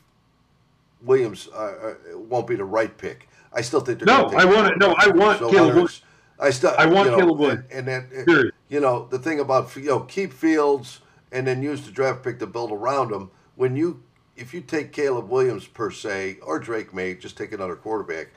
Williams 1.01 1.49
uh, 1.53 1.57
uh 1.57 2.17
won't 2.17 2.47
be 2.47 2.55
the 2.55 2.63
right 2.63 2.97
pick. 2.97 3.27
I 3.51 3.59
still 3.59 3.81
think 3.81 3.99
they're 3.99 4.05
no. 4.05 4.27
I 4.27 4.45
want 4.45 4.71
it. 4.71 4.77
No, 4.77 4.95
I 4.97 5.09
want 5.09 5.39
so 5.39 5.51
Caleb 5.51 5.73
Williams. 5.73 6.03
I 6.39 6.51
still. 6.51 6.73
I 6.77 6.85
want 6.85 7.07
you 7.07 7.11
know, 7.11 7.17
Caleb 7.17 7.39
Williams. 7.39 7.65
And, 7.69 7.89
and 7.89 8.09
that, 8.09 8.51
you 8.69 8.79
know, 8.79 9.07
the 9.07 9.19
thing 9.19 9.41
about 9.41 9.75
you 9.75 9.87
know 9.87 9.99
keep 9.99 10.31
Fields 10.31 11.01
and 11.33 11.45
then 11.45 11.61
use 11.61 11.81
the 11.81 11.91
draft 11.91 12.23
pick 12.23 12.39
to 12.39 12.47
build 12.47 12.71
around 12.71 13.11
him. 13.11 13.29
When 13.57 13.75
you 13.75 14.01
if 14.37 14.53
you 14.53 14.61
take 14.61 14.93
Caleb 14.93 15.27
Williams 15.27 15.67
per 15.67 15.91
se 15.91 16.37
or 16.41 16.59
Drake 16.59 16.93
Maye, 16.93 17.15
just 17.15 17.37
take 17.37 17.51
another 17.51 17.75
quarterback, 17.75 18.29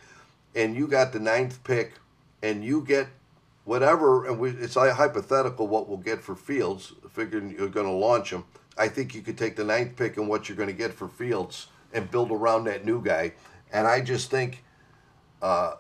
and 0.57 0.75
you 0.75 0.89
got 0.89 1.13
the 1.13 1.21
ninth 1.21 1.63
pick, 1.63 1.93
and 2.43 2.65
you 2.65 2.81
get 2.81 3.07
whatever, 3.65 4.27
and 4.27 4.39
we, 4.39 4.51
it's 4.51 4.75
hypothetical 4.75 5.67
what 5.67 5.89
we'll 5.89 5.99
get 5.99 6.21
for 6.21 6.35
Fields, 6.35 6.93
figuring 7.11 7.51
you're 7.51 7.69
going 7.69 7.87
to 7.87 7.93
launch 7.93 8.31
him. 8.31 8.45
I 8.77 8.89
think 8.89 9.15
you 9.15 9.23
could 9.23 9.39
take 9.39 9.57
the 9.57 9.65
ninth 9.65 9.97
pick 9.97 10.17
and 10.17 10.29
what 10.29 10.49
you're 10.49 10.57
going 10.57 10.69
to 10.69 10.75
get 10.75 10.93
for 10.93 11.09
Fields 11.09 11.69
and 11.93 12.11
build 12.11 12.31
around 12.31 12.65
that 12.65 12.85
new 12.85 13.03
guy. 13.03 13.33
And 13.73 13.87
I 13.87 14.01
just 14.01 14.31
think 14.31 14.65
uh, 15.41 15.75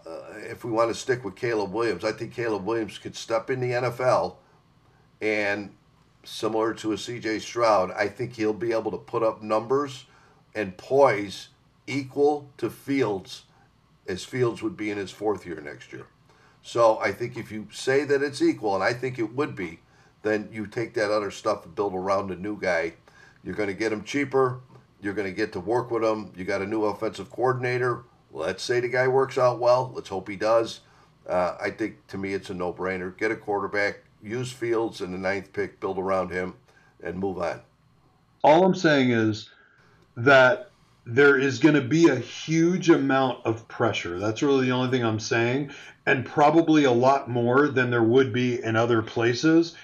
if 0.50 0.64
we 0.64 0.70
want 0.70 0.90
to 0.90 0.94
stick 0.94 1.24
with 1.24 1.36
Caleb 1.36 1.72
Williams, 1.72 2.04
I 2.04 2.12
think 2.12 2.32
Caleb 2.32 2.64
Williams 2.64 2.98
could 2.98 3.16
step 3.16 3.50
in 3.50 3.60
the 3.60 3.70
NFL 3.70 4.36
and 5.20 5.74
similar 6.24 6.74
to 6.74 6.92
a 6.92 6.96
CJ 6.96 7.40
Stroud, 7.40 7.90
I 7.92 8.08
think 8.08 8.34
he'll 8.34 8.52
be 8.52 8.72
able 8.72 8.90
to 8.90 8.98
put 8.98 9.22
up 9.22 9.42
numbers 9.42 10.06
and 10.54 10.76
poise 10.76 11.48
equal 11.86 12.48
to 12.58 12.70
Fields 12.70 13.44
as 14.06 14.24
Fields 14.24 14.62
would 14.62 14.76
be 14.76 14.90
in 14.90 14.98
his 14.98 15.10
fourth 15.10 15.46
year 15.46 15.60
next 15.60 15.92
year. 15.92 16.06
So 16.64 16.98
I 16.98 17.12
think 17.12 17.36
if 17.36 17.52
you 17.52 17.68
say 17.70 18.04
that 18.04 18.22
it's 18.22 18.42
equal, 18.42 18.74
and 18.74 18.82
I 18.82 18.92
think 18.92 19.20
it 19.20 19.34
would 19.34 19.54
be, 19.54 19.78
then 20.22 20.48
you 20.50 20.66
take 20.66 20.94
that 20.94 21.12
other 21.12 21.30
stuff 21.30 21.64
and 21.64 21.74
build 21.76 21.94
around 21.94 22.32
a 22.32 22.36
new 22.36 22.58
guy. 22.58 22.94
You're 23.44 23.54
going 23.54 23.68
to 23.68 23.74
get 23.74 23.92
him 23.92 24.02
cheaper. 24.02 24.58
You're 25.00 25.14
going 25.14 25.28
to 25.28 25.36
get 25.36 25.52
to 25.52 25.60
work 25.60 25.92
with 25.92 26.02
him. 26.02 26.32
You 26.34 26.44
got 26.44 26.62
a 26.62 26.66
new 26.66 26.84
offensive 26.86 27.30
coordinator 27.30 28.04
Let's 28.34 28.64
say 28.64 28.80
the 28.80 28.88
guy 28.88 29.06
works 29.06 29.38
out 29.38 29.60
well. 29.60 29.92
Let's 29.94 30.08
hope 30.08 30.28
he 30.28 30.34
does. 30.34 30.80
Uh, 31.26 31.56
I 31.60 31.70
think 31.70 32.04
to 32.08 32.18
me 32.18 32.34
it's 32.34 32.50
a 32.50 32.54
no-brainer. 32.54 33.16
Get 33.16 33.30
a 33.30 33.36
quarterback, 33.36 34.00
use 34.22 34.50
Fields 34.50 35.00
in 35.00 35.12
the 35.12 35.18
ninth 35.18 35.52
pick, 35.52 35.78
build 35.78 35.98
around 35.98 36.32
him, 36.32 36.54
and 37.02 37.16
move 37.16 37.38
on. 37.38 37.60
All 38.42 38.64
I'm 38.64 38.74
saying 38.74 39.12
is 39.12 39.50
that 40.16 40.72
there 41.06 41.38
is 41.38 41.60
going 41.60 41.76
to 41.76 41.80
be 41.80 42.08
a 42.08 42.16
huge 42.16 42.90
amount 42.90 43.46
of 43.46 43.68
pressure. 43.68 44.18
That's 44.18 44.42
really 44.42 44.66
the 44.66 44.72
only 44.72 44.90
thing 44.90 45.04
I'm 45.04 45.20
saying, 45.20 45.70
and 46.06 46.24
probably 46.24 46.84
a 46.84 46.92
lot 46.92 47.28
more 47.28 47.68
than 47.68 47.90
there 47.90 48.02
would 48.02 48.32
be 48.32 48.62
in 48.62 48.76
other 48.76 49.02
places. 49.02 49.74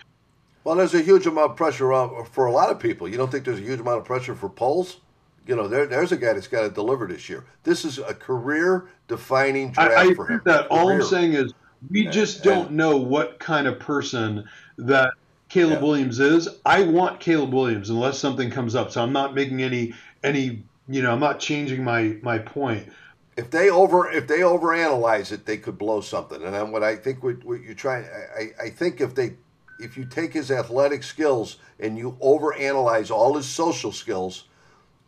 Well, 0.64 0.76
there's 0.76 0.94
a 0.94 1.02
huge 1.02 1.26
amount 1.26 1.52
of 1.52 1.56
pressure 1.56 1.90
for 2.30 2.46
a 2.46 2.52
lot 2.52 2.70
of 2.70 2.78
people. 2.78 3.09
You 3.09 3.16
don't 3.16 3.30
think 3.30 3.44
there's 3.44 3.59
a 3.59 3.62
huge 3.62 3.80
amount 3.80 3.98
of 3.98 4.04
pressure 4.04 4.35
for 4.35 4.48
Poles? 4.48 4.98
you 5.46 5.56
know, 5.56 5.66
there, 5.66 5.87
there's 5.87 6.12
a 6.12 6.16
guy 6.16 6.33
that's 6.33 6.46
got 6.46 6.62
to 6.62 6.70
deliver 6.70 7.06
this 7.06 7.28
year. 7.28 7.44
This 7.64 7.85
is 7.85 7.98
a 7.98 8.14
career-defining 8.14 9.72
draft 9.72 9.92
I, 9.96 10.11
I 10.11 10.14
for 10.14 10.26
him. 10.26 10.40
That 10.44 10.68
all 10.68 10.90
I'm 10.90 11.02
saying 11.02 11.33
is 11.33 11.52
we 11.90 12.06
just 12.06 12.44
don't 12.44 12.68
and, 12.68 12.76
know 12.76 12.96
what 12.96 13.38
kind 13.40 13.66
of 13.66 13.80
person 13.80 14.48
that 14.78 15.14
Caleb 15.48 15.80
yeah. 15.80 15.85
Williams 15.85 16.20
is. 16.20 16.48
I 16.64 16.83
want 16.85 17.20
Caleb 17.20 17.52
Williams 17.52 17.90
unless 17.90 18.18
something 18.18 18.50
comes 18.50 18.74
up. 18.76 18.92
So 18.92 19.02
I'm 19.02 19.12
not 19.12 19.35
making 19.35 19.62
any 19.62 19.94
any 20.22 20.62
you 20.88 21.02
know 21.02 21.12
I'm 21.12 21.20
not 21.20 21.40
changing 21.40 21.83
my 21.83 22.16
my 22.22 22.38
point. 22.38 22.87
If 23.40 23.50
they 23.50 23.70
over 23.70 24.11
if 24.11 24.26
they 24.26 24.40
overanalyze 24.40 25.33
it, 25.33 25.46
they 25.46 25.57
could 25.57 25.79
blow 25.79 26.03
something. 26.03 26.42
And 26.42 26.55
then 26.55 26.70
what 26.70 26.85
I 26.85 26.94
think 26.96 27.22
what, 27.22 27.42
what 27.42 27.62
you're 27.62 27.74
trying, 27.74 28.05
I, 28.38 28.66
I 28.66 28.68
think 28.68 29.00
if 29.00 29.14
they 29.14 29.37
if 29.79 29.96
you 29.96 30.05
take 30.05 30.35
his 30.35 30.50
athletic 30.50 31.03
skills 31.03 31.57
and 31.79 31.96
you 31.96 32.18
overanalyze 32.22 33.11
all 33.11 33.37
his 33.37 33.46
social 33.46 33.92
skills, 33.92 34.44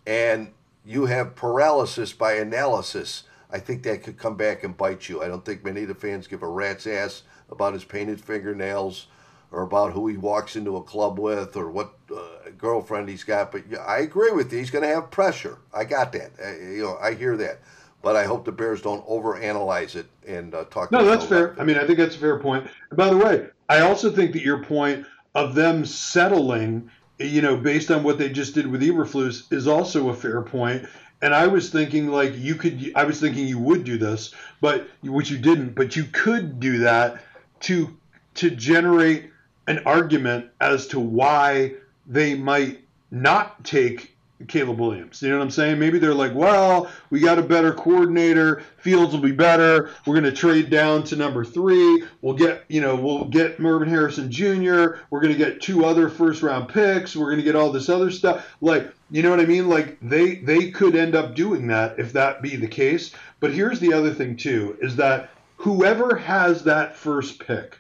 and 0.07 0.51
you 0.85 1.05
have 1.05 1.37
paralysis 1.37 2.15
by 2.15 2.33
analysis, 2.35 3.25
I 3.51 3.59
think 3.59 3.83
that 3.83 4.03
could 4.03 4.17
come 4.17 4.37
back 4.39 4.65
and 4.65 4.75
bite 4.75 5.11
you. 5.11 5.23
I 5.23 5.29
don't 5.29 5.45
think 5.45 5.63
many 5.63 5.83
of 5.83 5.89
the 5.89 5.95
fans 5.95 6.27
give 6.27 6.43
a 6.43 6.49
rat's 6.49 6.87
ass 6.87 7.23
about 7.51 7.75
his 7.75 7.85
painted 7.85 8.19
fingernails 8.19 9.09
or 9.51 9.63
about 9.63 9.93
who 9.93 10.09
he 10.09 10.17
walks 10.17 10.57
into 10.57 10.79
a 10.79 10.83
club 10.83 11.19
with 11.19 11.55
or 11.55 11.71
what 11.71 11.93
uh, 12.11 12.49
girlfriend 12.57 13.11
he's 13.11 13.25
got. 13.25 13.53
But 13.53 13.65
I 13.87 13.99
agree 13.99 14.31
with 14.31 14.51
you. 14.51 14.59
He's 14.59 14.71
going 14.71 14.89
to 14.89 14.95
have 14.95 15.11
pressure. 15.11 15.59
I 15.75 15.85
got 15.85 16.13
that. 16.13 16.31
I, 16.43 16.57
you 16.77 16.83
know, 16.83 16.97
I 16.97 17.13
hear 17.13 17.37
that. 17.37 17.61
But 18.03 18.17
I 18.17 18.25
hope 18.25 18.45
the 18.45 18.53
Bears 18.53 18.83
don't 18.83 19.07
overanalyze 19.07 19.95
it 19.95 20.07
and 20.27 20.55
uh, 20.55 20.65
talk. 20.65 20.91
No, 20.91 21.05
that's 21.05 21.25
fair. 21.25 21.55
I 21.59 21.65
mean, 21.65 21.79
I 21.79 21.87
think 21.87 21.99
that's 21.99 22.17
a 22.17 22.19
fair 22.19 22.39
point. 22.39 22.67
by 22.93 23.09
the 23.09 23.17
way, 23.17 23.47
I 23.69 23.81
also 23.81 24.11
think 24.11 24.33
that 24.33 24.43
your 24.43 24.65
point 24.65 25.07
of 25.35 25.55
them 25.55 25.85
settling, 25.87 26.91
you 27.19 27.43
know, 27.43 27.57
based 27.57 27.91
on 27.91 28.03
what 28.03 28.19
they 28.19 28.29
just 28.29 28.55
did 28.55 28.67
with 28.67 28.83
Eberflus, 28.83 29.53
is 29.53 29.67
also 29.67 30.09
a 30.09 30.15
fair 30.15 30.43
point. 30.43 30.87
And 31.23 31.33
I 31.33 31.47
was 31.47 31.71
thinking 31.71 32.09
like 32.09 32.37
you 32.37 32.57
could. 32.57 32.93
I 32.97 33.05
was 33.05 33.21
thinking 33.21 33.47
you 33.47 33.61
would 33.61 33.85
do 33.85 33.97
this, 33.97 34.35
but 34.61 34.89
which 35.03 35.31
you 35.31 35.39
didn't. 35.39 35.77
But 35.77 35.95
you 35.95 36.05
could 36.05 36.59
do 36.59 36.79
that 36.79 37.23
to 37.61 37.97
to 38.35 38.51
generate 38.51 39.31
an 39.69 39.81
argument 39.87 40.51
as 40.61 40.89
to 40.89 40.99
why 40.99 41.75
they 42.07 42.35
might 42.35 42.81
not 43.13 43.65
take 43.65 44.17
Caleb 44.47 44.79
Williams. 44.79 45.23
You 45.23 45.31
know 45.31 45.39
what 45.39 45.45
I'm 45.45 45.51
saying? 45.51 45.79
Maybe 45.79 45.99
they're 45.99 46.15
like, 46.15 46.35
well, 46.35 46.91
we 47.11 47.21
got 47.21 47.39
a 47.39 47.43
better 47.43 47.73
coordinator. 47.73 48.63
Fields 48.79 49.13
will 49.13 49.21
be 49.21 49.33
better. 49.33 49.91
We're 50.07 50.15
going 50.15 50.25
to 50.25 50.33
trade 50.33 50.71
down 50.71 51.05
to 51.05 51.17
number 51.17 51.45
three. 51.45 52.05
We'll 52.21 52.35
get, 52.35 52.65
you 52.69 52.81
know, 52.81 52.97
we'll 52.97 53.25
get 53.25 53.61
Marvin 53.61 53.89
Harrison 53.89 54.31
Jr. 54.31 54.99
We're 55.11 55.21
going 55.21 55.33
to 55.33 55.39
get 55.39 55.61
two 55.61 55.85
other 55.85 56.09
first 56.09 56.43
round 56.43 56.69
picks. 56.69 57.17
We're 57.17 57.27
going 57.27 57.39
to 57.39 57.45
get 57.45 57.57
all 57.57 57.73
this 57.73 57.89
other 57.89 58.11
stuff. 58.11 58.47
Like, 58.61 58.93
you 59.11 59.23
know 59.23 59.31
what 59.31 59.41
I 59.41 59.47
mean? 59.47 59.69
Like 59.69 59.99
they 60.01 60.37
they 60.37 60.71
could 60.71 60.97
end 60.97 61.15
up 61.15 61.35
doing 61.35 61.67
that 61.67 61.99
if 61.99 62.15
that 62.15 62.41
be 62.41 62.57
the 62.57 62.67
case. 62.67 63.13
But 63.41 63.53
here's 63.53 63.79
the 63.79 63.93
other 63.93 64.13
thing 64.15 64.37
too: 64.37 64.79
is 64.81 64.97
that 64.97 65.31
whoever 65.57 66.17
has 66.17 66.65
that 66.65 66.97
first 66.97 67.39
pick 67.47 67.79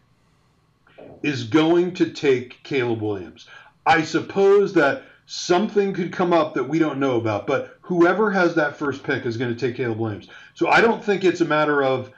is 1.22 1.44
going 1.44 1.94
to 1.94 2.11
take 2.11 2.62
Caleb 2.62 3.01
Williams. 3.01 3.48
I 3.87 4.03
suppose 4.03 4.75
that 4.75 5.05
something 5.35 5.95
could 5.95 6.12
come 6.12 6.31
up 6.31 6.53
that 6.53 6.68
we 6.68 6.79
don't 6.79 6.99
know 6.99 7.16
about, 7.16 7.47
but 7.47 7.79
whoever 7.81 8.31
has 8.31 8.55
that 8.55 8.77
first 8.77 9.03
pick 9.03 9.25
is 9.25 9.38
going 9.38 9.51
to 9.51 9.59
take 9.59 9.77
Caleb 9.77 9.99
Williams. 9.99 10.29
So 10.53 10.68
I 10.68 10.83
don't 10.83 11.03
think 11.03 11.25
it's 11.25 11.40
a 11.40 11.47
matter 11.47 11.83
of 11.83 12.12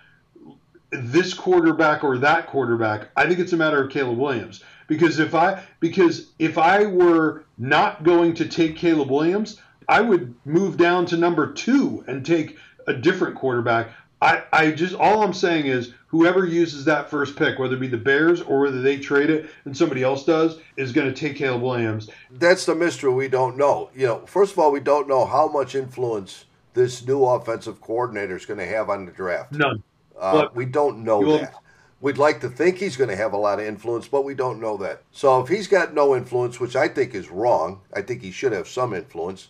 this 0.90 1.32
quarterback 1.32 2.02
or 2.02 2.18
that 2.18 2.48
quarterback. 2.48 3.10
I 3.14 3.28
think 3.28 3.38
it's 3.38 3.52
a 3.52 3.56
matter 3.56 3.80
of 3.80 3.92
Caleb 3.92 4.18
Williams 4.18 4.64
because 4.88 5.20
if 5.20 5.32
I 5.32 5.62
because 5.78 6.30
if 6.40 6.58
I 6.58 6.86
were 6.86 7.44
not 7.56 8.02
going 8.02 8.34
to 8.34 8.48
take 8.48 8.74
Caleb 8.74 9.12
Williams, 9.12 9.60
I 9.88 10.00
would 10.00 10.34
move 10.44 10.76
down 10.76 11.06
to 11.06 11.16
number 11.16 11.52
2 11.52 12.06
and 12.08 12.26
take 12.26 12.58
a 12.88 12.94
different 12.94 13.36
quarterback. 13.36 13.90
I, 14.24 14.42
I 14.52 14.70
just 14.70 14.94
all 14.94 15.22
I'm 15.22 15.34
saying 15.34 15.66
is 15.66 15.92
whoever 16.06 16.46
uses 16.46 16.84
that 16.86 17.10
first 17.10 17.36
pick, 17.36 17.58
whether 17.58 17.76
it 17.76 17.80
be 17.80 17.88
the 17.88 17.98
Bears 17.98 18.40
or 18.40 18.60
whether 18.60 18.80
they 18.80 18.96
trade 18.96 19.28
it 19.28 19.50
and 19.66 19.76
somebody 19.76 20.02
else 20.02 20.24
does, 20.24 20.58
is 20.76 20.92
going 20.92 21.06
to 21.06 21.14
take 21.14 21.36
Caleb 21.36 21.60
Williams. 21.62 22.08
That's 22.30 22.64
the 22.64 22.74
mystery 22.74 23.12
we 23.12 23.28
don't 23.28 23.56
know. 23.56 23.90
You 23.94 24.06
know, 24.06 24.26
first 24.26 24.52
of 24.52 24.58
all, 24.58 24.72
we 24.72 24.80
don't 24.80 25.08
know 25.08 25.26
how 25.26 25.48
much 25.48 25.74
influence 25.74 26.46
this 26.72 27.06
new 27.06 27.24
offensive 27.24 27.80
coordinator 27.80 28.34
is 28.34 28.46
going 28.46 28.58
to 28.58 28.66
have 28.66 28.88
on 28.88 29.04
the 29.04 29.12
draft. 29.12 29.52
None. 29.52 29.82
Uh, 30.18 30.46
we 30.54 30.64
don't 30.64 31.04
know 31.04 31.18
will, 31.18 31.38
that. 31.38 31.54
We'd 32.00 32.18
like 32.18 32.40
to 32.40 32.48
think 32.48 32.78
he's 32.78 32.96
going 32.96 33.10
to 33.10 33.16
have 33.16 33.32
a 33.32 33.36
lot 33.36 33.58
of 33.58 33.66
influence, 33.66 34.08
but 34.08 34.24
we 34.24 34.34
don't 34.34 34.60
know 34.60 34.76
that. 34.78 35.02
So 35.12 35.40
if 35.42 35.48
he's 35.48 35.68
got 35.68 35.94
no 35.94 36.16
influence, 36.16 36.60
which 36.60 36.76
I 36.76 36.88
think 36.88 37.14
is 37.14 37.30
wrong, 37.30 37.80
I 37.92 38.00
think 38.02 38.22
he 38.22 38.30
should 38.30 38.52
have 38.52 38.68
some 38.68 38.94
influence. 38.94 39.48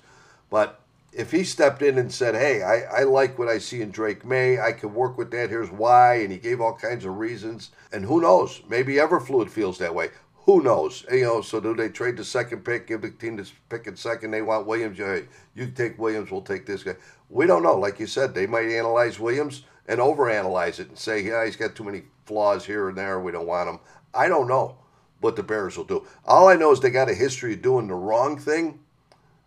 But 0.50 0.80
if 1.16 1.30
he 1.30 1.44
stepped 1.44 1.82
in 1.82 1.98
and 1.98 2.12
said, 2.12 2.34
"Hey, 2.34 2.62
I, 2.62 3.00
I 3.00 3.02
like 3.04 3.38
what 3.38 3.48
I 3.48 3.58
see 3.58 3.80
in 3.80 3.90
Drake 3.90 4.24
Maye. 4.24 4.60
I 4.60 4.72
can 4.72 4.94
work 4.94 5.16
with 5.16 5.30
that. 5.30 5.50
Here's 5.50 5.70
why," 5.70 6.16
and 6.16 6.32
he 6.32 6.38
gave 6.38 6.60
all 6.60 6.74
kinds 6.74 7.04
of 7.04 7.16
reasons, 7.18 7.70
and 7.92 8.04
who 8.04 8.20
knows? 8.20 8.62
Maybe 8.68 8.94
Everfluid 8.94 9.50
feels 9.50 9.78
that 9.78 9.94
way. 9.94 10.10
Who 10.46 10.62
knows? 10.62 11.04
You 11.10 11.24
know. 11.24 11.40
So 11.40 11.60
do 11.60 11.74
they 11.74 11.88
trade 11.88 12.16
the 12.16 12.24
second 12.24 12.64
pick, 12.64 12.88
give 12.88 13.02
the 13.02 13.10
team 13.10 13.36
this 13.36 13.52
pick 13.68 13.86
in 13.86 13.96
second? 13.96 14.32
They 14.32 14.42
want 14.42 14.66
Williams. 14.66 14.98
Hey, 14.98 15.26
you 15.54 15.68
take 15.68 15.98
Williams. 15.98 16.30
We'll 16.30 16.42
take 16.42 16.66
this 16.66 16.82
guy. 16.82 16.96
We 17.30 17.46
don't 17.46 17.62
know. 17.62 17.78
Like 17.78 18.00
you 18.00 18.06
said, 18.06 18.34
they 18.34 18.46
might 18.46 18.68
analyze 18.68 19.18
Williams 19.18 19.62
and 19.86 20.00
overanalyze 20.00 20.80
it 20.80 20.88
and 20.88 20.98
say, 20.98 21.20
"Yeah, 21.22 21.44
he's 21.44 21.56
got 21.56 21.74
too 21.74 21.84
many 21.84 22.02
flaws 22.26 22.66
here 22.66 22.88
and 22.88 22.98
there. 22.98 23.20
We 23.20 23.32
don't 23.32 23.46
want 23.46 23.70
him." 23.70 23.78
I 24.12 24.28
don't 24.28 24.48
know 24.48 24.76
what 25.20 25.36
the 25.36 25.42
Bears 25.42 25.76
will 25.76 25.84
do. 25.84 26.06
All 26.26 26.48
I 26.48 26.56
know 26.56 26.72
is 26.72 26.80
they 26.80 26.90
got 26.90 27.08
a 27.08 27.14
history 27.14 27.54
of 27.54 27.62
doing 27.62 27.88
the 27.88 27.94
wrong 27.94 28.38
thing 28.38 28.80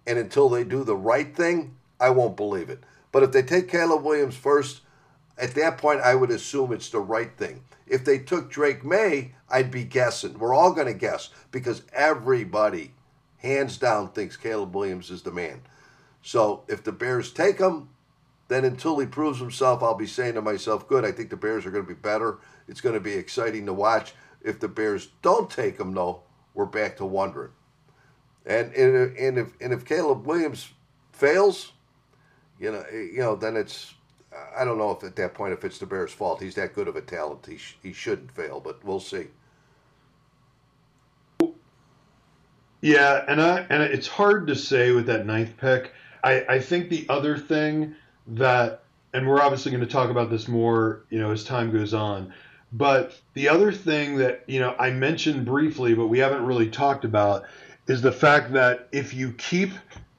and 0.08 0.18
until 0.18 0.48
they 0.48 0.64
do 0.64 0.84
the 0.84 0.96
right 0.96 1.36
thing, 1.36 1.76
I 2.00 2.10
won't 2.12 2.38
believe 2.38 2.70
it. 2.70 2.82
But 3.12 3.24
if 3.24 3.34
they 3.34 3.44
take 3.44 3.70
Caleb 3.70 4.04
Williams 4.04 4.36
first, 4.36 4.82
at 5.38 5.54
that 5.56 5.78
point, 5.78 6.02
I 6.02 6.16
would 6.16 6.32
assume 6.32 6.72
it's 6.72 6.90
the 6.90 7.00
right 7.00 7.36
thing. 7.38 7.62
If 7.86 8.06
they 8.06 8.18
took 8.18 8.50
Drake 8.50 8.84
Maye, 8.84 9.34
I'd 9.50 9.70
be 9.70 9.84
guessing. 9.84 10.40
We're 10.40 10.54
all 10.54 10.74
going 10.74 10.88
to 10.88 10.94
guess 10.94 11.30
because 11.52 11.84
everybody, 11.94 12.94
hands 13.38 13.78
down, 13.78 14.10
thinks 14.10 14.38
Caleb 14.38 14.76
Williams 14.76 15.12
is 15.12 15.22
the 15.22 15.32
man. 15.32 15.62
So 16.22 16.64
if 16.68 16.84
the 16.84 16.92
Bears 16.92 17.32
take 17.32 17.60
him, 17.60 17.90
then 18.48 18.66
until 18.66 18.98
he 19.00 19.06
proves 19.06 19.40
himself, 19.40 19.84
I'll 19.84 19.94
be 19.94 20.08
saying 20.08 20.36
to 20.36 20.42
myself, 20.42 20.88
good, 20.88 21.06
I 21.06 21.12
think 21.12 21.30
the 21.30 21.36
Bears 21.36 21.66
are 21.66 21.72
going 21.72 21.84
to 21.84 21.94
be 21.94 22.00
better. 22.00 22.40
It's 22.68 22.82
going 22.82 22.96
to 22.96 23.02
be 23.02 23.14
exciting 23.14 23.66
to 23.66 23.74
watch. 23.74 24.14
If 24.42 24.60
the 24.60 24.70
Bears 24.70 25.10
don't 25.22 25.50
take 25.50 25.78
him, 25.78 25.94
though, 25.94 26.22
we're 26.54 26.66
back 26.66 26.98
to 26.98 27.06
wondering. 27.06 27.52
And 28.48 28.74
and, 28.74 29.18
and 29.18 29.38
if 29.38 29.54
and 29.62 29.74
if 29.74 29.86
Caleb 29.86 30.26
Williams 30.26 30.70
fails, 31.12 31.74
you 32.60 32.72
know, 32.72 32.84
eh, 32.92 33.10
you 33.14 33.20
know, 33.20 33.36
then 33.36 33.58
it's 33.58 33.94
I 34.58 34.64
don't 34.64 34.78
know 34.78 34.92
if 34.92 35.04
at 35.04 35.16
that 35.18 35.34
point 35.34 35.54
if 35.54 35.64
it's 35.66 35.80
the 35.80 35.86
Bears' 35.86 36.14
fault. 36.14 36.42
He's 36.42 36.56
that 36.56 36.74
good 36.74 36.88
of 36.88 36.96
a 36.96 37.02
talent. 37.02 37.46
He 37.46 37.58
sh- 37.58 37.78
he 37.84 37.94
shouldn't 37.94 38.32
fail, 38.32 38.60
but 38.60 38.84
we'll 38.84 39.00
see. 39.00 39.28
Yeah, 42.82 43.26
and 43.28 43.42
I 43.42 43.66
and 43.70 43.84
it's 43.84 44.08
hard 44.08 44.48
to 44.48 44.56
say 44.56 44.92
with 44.92 45.08
that 45.08 45.26
ninth 45.26 45.58
pick. 45.58 45.92
I 46.24 46.46
I 46.48 46.60
think 46.60 46.90
the 46.90 47.06
other 47.10 47.38
thing 47.38 47.96
that 48.28 48.84
and 49.14 49.28
we're 49.28 49.42
obviously 49.42 49.72
going 49.72 49.84
to 49.84 49.92
talk 49.92 50.10
about 50.10 50.30
this 50.30 50.48
more, 50.48 51.04
you 51.10 51.20
know, 51.20 51.32
as 51.32 51.44
time 51.44 51.72
goes 51.72 51.94
on. 51.94 52.34
But 52.72 53.20
the 53.34 53.48
other 53.50 53.72
thing 53.72 54.18
that, 54.18 54.44
you 54.46 54.60
know, 54.60 54.76
I 54.78 54.92
mentioned 54.92 55.46
briefly, 55.46 55.94
but 55.94 56.08
we 56.08 56.20
haven't 56.20 56.46
really 56.46 56.70
talked 56.70 57.06
about 57.06 57.46
is 57.88 58.02
the 58.02 58.12
fact 58.12 58.54
that 58.54 58.88
if 58.92 59.14
you 59.14 59.32
keep 59.34 59.72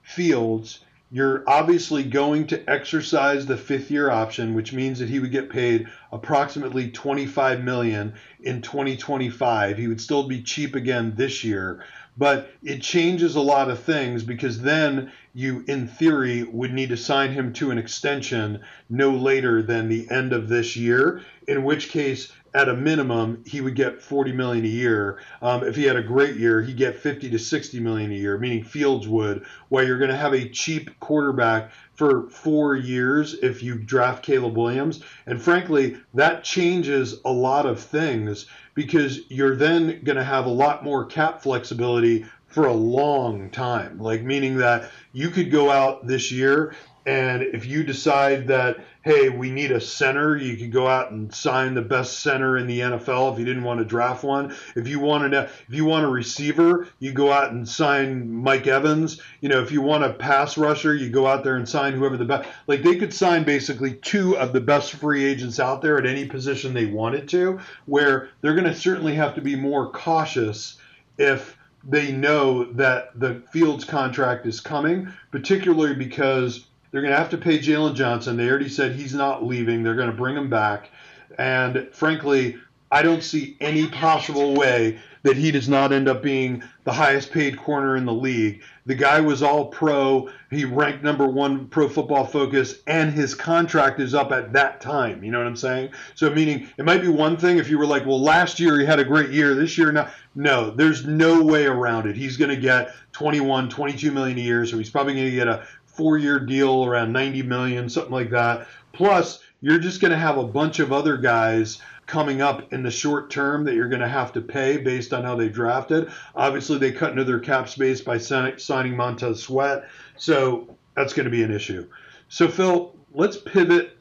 Fields, 0.02 0.80
you're 1.10 1.42
obviously 1.46 2.02
going 2.02 2.46
to 2.46 2.70
exercise 2.70 3.46
the 3.46 3.56
fifth 3.56 3.90
year 3.90 4.10
option, 4.10 4.54
which 4.54 4.72
means 4.72 4.98
that 4.98 5.08
he 5.08 5.20
would 5.20 5.30
get 5.30 5.50
paid 5.50 5.86
approximately 6.12 6.90
25 6.90 7.62
million 7.62 8.14
in 8.42 8.60
2025. 8.60 9.78
He 9.78 9.86
would 9.86 10.00
still 10.00 10.28
be 10.28 10.42
cheap 10.42 10.74
again 10.74 11.14
this 11.16 11.44
year, 11.44 11.84
but 12.16 12.50
it 12.62 12.82
changes 12.82 13.36
a 13.36 13.40
lot 13.40 13.70
of 13.70 13.82
things 13.82 14.22
because 14.22 14.60
then 14.60 15.12
you, 15.32 15.64
in 15.66 15.88
theory, 15.88 16.42
would 16.42 16.72
need 16.72 16.88
to 16.90 16.96
sign 16.96 17.32
him 17.32 17.52
to 17.54 17.70
an 17.70 17.78
extension 17.78 18.62
no 18.90 19.12
later 19.12 19.62
than 19.62 19.88
the 19.88 20.10
end 20.10 20.32
of 20.32 20.48
this 20.48 20.76
year, 20.76 21.22
in 21.46 21.64
which 21.64 21.90
case 21.90 22.32
at 22.54 22.68
a 22.68 22.74
minimum, 22.74 23.42
he 23.46 23.60
would 23.60 23.74
get 23.74 24.00
40 24.00 24.32
million 24.32 24.64
a 24.64 24.68
year. 24.68 25.18
Um, 25.42 25.64
if 25.64 25.76
he 25.76 25.84
had 25.84 25.96
a 25.96 26.02
great 26.02 26.36
year, 26.36 26.62
he'd 26.62 26.76
get 26.76 26.98
50 26.98 27.30
to 27.30 27.38
60 27.38 27.80
million 27.80 28.10
a 28.10 28.14
year, 28.14 28.38
meaning 28.38 28.64
Fields 28.64 29.06
would. 29.06 29.44
While 29.68 29.86
you're 29.86 29.98
going 29.98 30.10
to 30.10 30.16
have 30.16 30.34
a 30.34 30.48
cheap 30.48 30.98
quarterback 31.00 31.70
for 31.94 32.28
four 32.30 32.76
years 32.76 33.34
if 33.34 33.62
you 33.62 33.76
draft 33.76 34.22
Caleb 34.22 34.56
Williams, 34.56 35.02
and 35.26 35.40
frankly, 35.40 35.96
that 36.14 36.44
changes 36.44 37.20
a 37.24 37.32
lot 37.32 37.66
of 37.66 37.80
things 37.80 38.46
because 38.74 39.20
you're 39.28 39.56
then 39.56 40.02
going 40.04 40.16
to 40.16 40.24
have 40.24 40.46
a 40.46 40.50
lot 40.50 40.84
more 40.84 41.04
cap 41.04 41.42
flexibility 41.42 42.24
for 42.46 42.66
a 42.66 42.72
long 42.72 43.50
time. 43.50 43.98
Like 43.98 44.22
meaning 44.22 44.56
that 44.58 44.90
you 45.12 45.30
could 45.30 45.50
go 45.50 45.70
out 45.70 46.06
this 46.06 46.32
year 46.32 46.74
and 47.08 47.42
if 47.42 47.64
you 47.64 47.84
decide 47.84 48.48
that, 48.48 48.84
hey, 49.02 49.28
we 49.28 49.50
need 49.50 49.70
a 49.70 49.80
center, 49.80 50.36
you 50.36 50.56
could 50.56 50.72
go 50.72 50.86
out 50.86 51.10
and 51.10 51.32
sign 51.32 51.74
the 51.74 51.82
best 51.82 52.20
center 52.20 52.58
in 52.58 52.66
the 52.66 52.80
NFL 52.80 53.32
if 53.32 53.38
you 53.38 53.44
didn't 53.44 53.62
want 53.62 53.78
to 53.78 53.84
draft 53.84 54.24
one. 54.24 54.54
If 54.74 54.88
you 54.88 54.98
want 54.98 55.32
to, 55.32 55.44
if 55.44 55.74
you 55.74 55.84
want 55.84 56.04
a 56.04 56.08
receiver, 56.08 56.88
you 56.98 57.12
go 57.12 57.32
out 57.32 57.52
and 57.52 57.68
sign 57.68 58.30
Mike 58.30 58.66
Evans. 58.66 59.20
You 59.40 59.48
know, 59.48 59.62
if 59.62 59.70
you 59.70 59.80
want 59.80 60.04
a 60.04 60.12
pass 60.12 60.58
rusher, 60.58 60.94
you 60.94 61.10
go 61.10 61.26
out 61.26 61.44
there 61.44 61.56
and 61.56 61.68
sign 61.68 61.94
whoever 61.94 62.16
the 62.16 62.24
best. 62.24 62.48
Like 62.66 62.82
they 62.82 62.96
could 62.96 63.14
sign 63.14 63.44
basically 63.44 63.94
two 63.94 64.36
of 64.36 64.52
the 64.52 64.60
best 64.60 64.92
free 64.92 65.24
agents 65.24 65.60
out 65.60 65.80
there 65.80 65.98
at 65.98 66.06
any 66.06 66.26
position 66.26 66.74
they 66.74 66.86
wanted 66.86 67.28
to. 67.30 67.60
Where 67.86 68.30
they're 68.40 68.54
going 68.54 68.64
to 68.64 68.74
certainly 68.74 69.14
have 69.14 69.34
to 69.36 69.40
be 69.40 69.56
more 69.56 69.90
cautious 69.90 70.78
if 71.18 71.56
they 71.88 72.12
know 72.12 72.64
that 72.72 73.18
the 73.18 73.42
Fields 73.52 73.84
contract 73.84 74.46
is 74.46 74.60
coming, 74.60 75.12
particularly 75.30 75.94
because 75.94 76.66
They're 76.90 77.02
going 77.02 77.12
to 77.12 77.18
have 77.18 77.30
to 77.30 77.38
pay 77.38 77.58
Jaylon 77.58 77.94
Johnson. 77.94 78.36
They 78.36 78.48
already 78.48 78.68
said 78.68 78.94
he's 78.94 79.14
not 79.14 79.44
leaving. 79.44 79.82
They're 79.82 79.94
going 79.94 80.10
to 80.10 80.16
bring 80.16 80.36
him 80.36 80.48
back. 80.48 80.90
And 81.36 81.88
frankly, 81.92 82.58
I 82.90 83.02
don't 83.02 83.22
see 83.22 83.56
any 83.60 83.86
possible 83.86 84.54
way 84.54 84.98
that 85.22 85.36
he 85.36 85.50
does 85.50 85.68
not 85.68 85.92
end 85.92 86.08
up 86.08 86.22
being 86.22 86.62
the 86.84 86.92
highest 86.92 87.32
paid 87.32 87.58
corner 87.58 87.96
in 87.96 88.06
the 88.06 88.12
league. 88.12 88.62
The 88.86 88.94
guy 88.94 89.20
was 89.20 89.42
all 89.42 89.66
pro. 89.66 90.30
He 90.50 90.64
ranked 90.64 91.02
number 91.02 91.26
one 91.26 91.66
pro 91.68 91.88
football 91.88 92.24
focus, 92.24 92.76
and 92.86 93.12
his 93.12 93.34
contract 93.34 94.00
is 94.00 94.14
up 94.14 94.32
at 94.32 94.54
that 94.54 94.80
time. 94.80 95.22
You 95.22 95.30
know 95.30 95.38
what 95.38 95.46
I'm 95.46 95.56
saying? 95.56 95.90
So, 96.14 96.30
meaning 96.30 96.68
it 96.78 96.84
might 96.84 97.02
be 97.02 97.08
one 97.08 97.36
thing 97.36 97.58
if 97.58 97.68
you 97.68 97.78
were 97.78 97.86
like, 97.86 98.06
well, 98.06 98.22
last 98.22 98.58
year 98.58 98.78
he 98.78 98.86
had 98.86 99.00
a 99.00 99.04
great 99.04 99.30
year, 99.30 99.54
this 99.54 99.76
year 99.76 99.92
not. 99.92 100.10
No, 100.34 100.70
there's 100.70 101.04
no 101.04 101.42
way 101.42 101.66
around 101.66 102.06
it. 102.06 102.16
He's 102.16 102.36
going 102.36 102.50
to 102.50 102.56
get 102.56 102.94
21, 103.12 103.68
22 103.68 104.12
million 104.12 104.38
a 104.38 104.40
year, 104.40 104.64
so 104.64 104.78
he's 104.78 104.88
probably 104.88 105.14
going 105.14 105.26
to 105.26 105.32
get 105.32 105.48
a 105.48 105.66
four 105.98 106.16
year 106.16 106.38
deal 106.38 106.84
around 106.84 107.12
90 107.12 107.42
million, 107.42 107.88
something 107.88 108.12
like 108.12 108.30
that. 108.30 108.68
Plus, 108.92 109.40
you're 109.60 109.80
just 109.80 110.00
going 110.00 110.12
to 110.12 110.16
have 110.16 110.38
a 110.38 110.44
bunch 110.44 110.78
of 110.78 110.92
other 110.92 111.16
guys 111.16 111.80
coming 112.06 112.40
up 112.40 112.72
in 112.72 112.84
the 112.84 112.90
short 112.90 113.30
term 113.30 113.64
that 113.64 113.74
you're 113.74 113.88
going 113.88 114.00
to 114.00 114.08
have 114.08 114.32
to 114.32 114.40
pay 114.40 114.78
based 114.78 115.12
on 115.12 115.24
how 115.24 115.34
they 115.34 115.48
drafted. 115.48 116.08
Obviously, 116.36 116.78
they 116.78 116.92
cut 116.92 117.10
into 117.10 117.24
their 117.24 117.40
cap 117.40 117.68
space 117.68 118.00
by 118.00 118.16
signing 118.16 118.96
Montez 118.96 119.42
Sweat, 119.42 119.88
so 120.16 120.74
that's 120.96 121.12
going 121.12 121.24
to 121.24 121.30
be 121.30 121.42
an 121.42 121.52
issue. 121.52 121.86
So, 122.28 122.48
Phil, 122.48 122.94
let's 123.12 123.36
pivot 123.36 123.96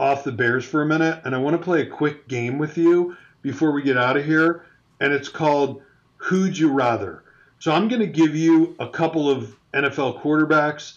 off 0.00 0.24
the 0.24 0.32
Bears 0.32 0.64
for 0.64 0.82
a 0.82 0.86
minute, 0.86 1.20
and 1.24 1.34
I 1.34 1.38
want 1.38 1.54
to 1.54 1.62
play 1.62 1.82
a 1.82 1.86
quick 1.86 2.26
game 2.28 2.58
with 2.58 2.78
you 2.78 3.16
before 3.42 3.72
we 3.72 3.82
get 3.82 3.98
out 3.98 4.16
of 4.16 4.24
here, 4.24 4.64
and 5.00 5.12
it's 5.12 5.28
called 5.28 5.82
Who'd 6.16 6.56
You 6.56 6.72
Rather? 6.72 7.22
So, 7.58 7.72
I'm 7.72 7.88
going 7.88 8.00
to 8.00 8.06
give 8.06 8.34
you 8.34 8.74
a 8.80 8.88
couple 8.88 9.30
of 9.30 9.54
NFL 9.72 10.20
quarterbacks, 10.20 10.94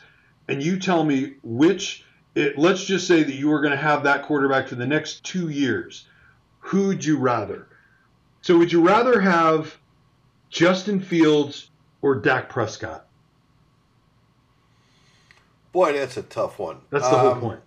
and 0.48 0.62
you 0.62 0.80
tell 0.80 1.04
me 1.04 1.36
which. 1.44 2.04
It, 2.36 2.58
let's 2.58 2.84
just 2.84 3.08
say 3.08 3.24
that 3.24 3.34
you 3.34 3.50
are 3.54 3.62
going 3.62 3.72
to 3.72 3.78
have 3.78 4.04
that 4.04 4.24
quarterback 4.24 4.68
for 4.68 4.76
the 4.76 4.86
next 4.86 5.24
two 5.24 5.48
years 5.48 6.06
who'd 6.66 7.06
you 7.06 7.18
rather? 7.18 7.68
So 8.42 8.58
would 8.58 8.72
you 8.72 8.86
rather 8.86 9.20
have 9.20 9.78
Justin 10.50 11.00
Fields 11.00 11.70
or 12.02 12.16
Dak 12.16 12.50
Prescott? 12.50 13.06
Boy, 15.72 15.94
that's 15.94 16.18
a 16.18 16.24
tough 16.24 16.58
one. 16.60 16.78
That's 16.90 17.08
the 17.08 17.16
um, 17.16 17.22
whole 17.22 17.50
point. 17.50 17.60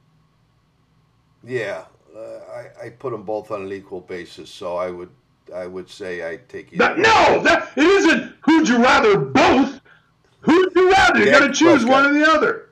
Yeah, 1.45 1.85
uh, 2.17 2.21
I, 2.21 2.87
I 2.87 2.91
put 2.91 3.13
them 3.13 3.23
both 3.23 3.51
on 3.51 3.63
an 3.63 3.73
equal 3.73 4.01
basis, 4.01 4.51
so 4.51 4.77
I 4.77 4.91
would 4.91 5.11
I 5.55 5.67
would 5.67 5.89
say 5.89 6.29
I 6.29 6.39
take 6.49 6.73
you. 6.73 6.79
That, 6.79 6.99
no, 6.99 7.43
that 7.43 7.71
it 7.77 7.85
isn't. 7.85 8.35
Who'd 8.43 8.69
you 8.69 8.79
rather? 8.79 9.19
Both. 9.19 9.81
Who'd 10.41 10.73
you 10.75 10.91
rather? 10.91 11.21
You 11.21 11.31
got 11.31 11.41
to 11.41 11.53
choose 11.53 11.85
Prescott. 11.85 11.91
one 11.91 12.07
or 12.07 12.19
the 12.19 12.31
other. 12.31 12.68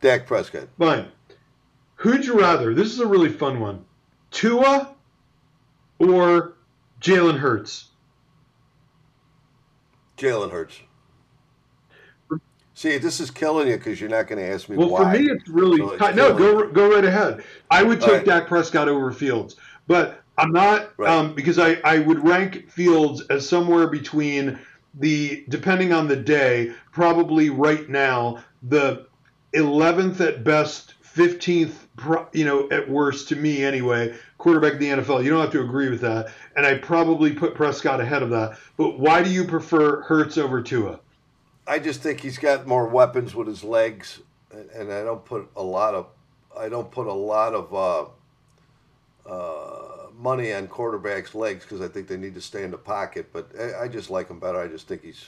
Dak 0.00 0.26
Prescott. 0.26 0.68
Fine. 0.78 1.08
Who'd 1.96 2.24
you 2.24 2.38
rather? 2.38 2.74
This 2.74 2.88
is 2.88 3.00
a 3.00 3.06
really 3.06 3.28
fun 3.28 3.60
one. 3.60 3.84
Tua 4.30 4.94
or 5.98 6.54
Jalen 7.00 7.38
Hurts? 7.38 7.88
Jalen 10.16 10.50
Hurts. 10.50 10.80
See, 12.74 12.96
this 12.96 13.20
is 13.20 13.30
killing 13.30 13.68
you 13.68 13.76
because 13.76 14.00
you're 14.00 14.08
not 14.08 14.26
going 14.26 14.38
to 14.38 14.48
ask 14.50 14.68
me 14.70 14.76
well, 14.78 14.88
why. 14.88 15.12
for 15.12 15.20
me, 15.20 15.30
it's 15.30 15.46
really 15.48 15.76
so 15.76 15.90
it's 15.92 16.16
no. 16.16 16.32
Go 16.34 16.66
go 16.68 16.94
right 16.94 17.04
ahead. 17.04 17.44
I 17.70 17.82
would 17.82 18.00
take 18.00 18.10
right. 18.10 18.24
Dak 18.24 18.46
Prescott 18.46 18.88
over 18.88 19.12
Fields, 19.12 19.56
but 19.86 20.22
I'm 20.38 20.50
not 20.50 20.92
right. 20.96 21.10
um, 21.10 21.34
because 21.34 21.58
I 21.58 21.74
I 21.84 21.98
would 21.98 22.26
rank 22.26 22.70
Fields 22.70 23.20
as 23.28 23.46
somewhere 23.46 23.88
between 23.88 24.58
the 24.94 25.44
depending 25.50 25.92
on 25.92 26.08
the 26.08 26.16
day, 26.16 26.72
probably 26.90 27.50
right 27.50 27.86
now 27.90 28.42
the 28.62 29.06
11th 29.54 30.20
at 30.20 30.44
best, 30.44 30.94
15th, 31.14 31.74
you 32.32 32.44
know, 32.44 32.68
at 32.70 32.88
worst 32.88 33.28
to 33.28 33.36
me 33.36 33.64
anyway, 33.64 34.14
quarterback 34.38 34.74
in 34.74 34.78
the 34.78 34.88
NFL. 34.88 35.24
You 35.24 35.30
don't 35.30 35.40
have 35.40 35.52
to 35.52 35.62
agree 35.62 35.90
with 35.90 36.00
that. 36.02 36.32
And 36.56 36.64
I 36.64 36.76
probably 36.78 37.32
put 37.32 37.54
Prescott 37.54 38.00
ahead 38.00 38.22
of 38.22 38.30
that. 38.30 38.58
But 38.76 38.98
why 38.98 39.22
do 39.22 39.30
you 39.30 39.44
prefer 39.44 40.02
Hurts 40.02 40.38
over 40.38 40.62
Tua? 40.62 41.00
I 41.66 41.78
just 41.78 42.00
think 42.00 42.20
he's 42.20 42.38
got 42.38 42.66
more 42.66 42.88
weapons 42.88 43.34
with 43.34 43.46
his 43.46 43.62
legs, 43.62 44.20
and 44.74 44.92
I 44.92 45.04
don't 45.04 45.24
put 45.24 45.48
a 45.56 45.62
lot 45.62 45.94
of 45.94 46.06
I 46.58 46.68
don't 46.68 46.90
put 46.90 47.06
a 47.06 47.12
lot 47.12 47.54
of 47.54 47.72
uh, 47.72 49.30
uh, 49.30 50.08
money 50.18 50.52
on 50.52 50.66
quarterbacks' 50.66 51.34
legs 51.34 51.64
because 51.64 51.80
I 51.80 51.86
think 51.86 52.08
they 52.08 52.16
need 52.16 52.34
to 52.34 52.40
stay 52.40 52.64
in 52.64 52.72
the 52.72 52.78
pocket. 52.78 53.32
But 53.32 53.50
I, 53.58 53.84
I 53.84 53.88
just 53.88 54.10
like 54.10 54.28
him 54.28 54.40
better. 54.40 54.58
I 54.58 54.66
just 54.66 54.88
think 54.88 55.04
he's 55.04 55.24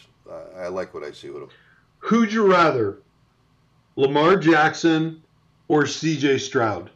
I 0.56 0.68
like 0.68 0.94
what 0.94 1.02
I 1.02 1.12
see 1.12 1.30
with 1.30 1.42
him. 1.42 1.48
Who'd 1.98 2.32
you 2.32 2.50
rather, 2.50 2.98
Lamar 3.96 4.36
Jackson 4.36 5.22
or 5.68 5.86
C.J. 5.86 6.38
Stroud? 6.38 6.90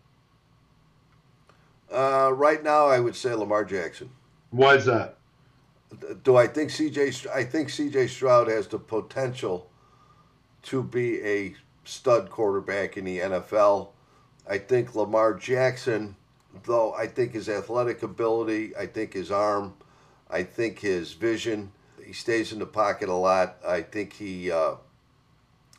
Uh, 1.92 2.30
right 2.34 2.62
now, 2.62 2.86
I 2.86 3.00
would 3.00 3.16
say 3.16 3.32
Lamar 3.34 3.64
Jackson. 3.64 4.10
Why 4.50 4.74
is 4.74 4.86
that? 4.86 5.18
Do 6.24 6.36
I 6.36 6.46
think 6.46 6.70
CJ? 6.70 7.26
I 7.28 7.44
think 7.44 7.68
CJ 7.68 8.08
Stroud 8.08 8.48
has 8.48 8.66
the 8.66 8.78
potential 8.78 9.70
to 10.62 10.82
be 10.82 11.22
a 11.22 11.54
stud 11.84 12.28
quarterback 12.28 12.96
in 12.96 13.04
the 13.04 13.20
NFL. 13.20 13.88
I 14.48 14.58
think 14.58 14.94
Lamar 14.94 15.34
Jackson, 15.34 16.16
though, 16.64 16.92
I 16.94 17.06
think 17.06 17.32
his 17.32 17.48
athletic 17.48 18.02
ability, 18.02 18.76
I 18.76 18.86
think 18.86 19.12
his 19.12 19.30
arm, 19.30 19.74
I 20.28 20.42
think 20.42 20.80
his 20.80 21.12
vision. 21.12 21.72
He 22.04 22.12
stays 22.12 22.52
in 22.52 22.58
the 22.58 22.66
pocket 22.66 23.08
a 23.08 23.14
lot. 23.14 23.56
I 23.66 23.82
think 23.82 24.14
he. 24.14 24.50
Uh, 24.50 24.76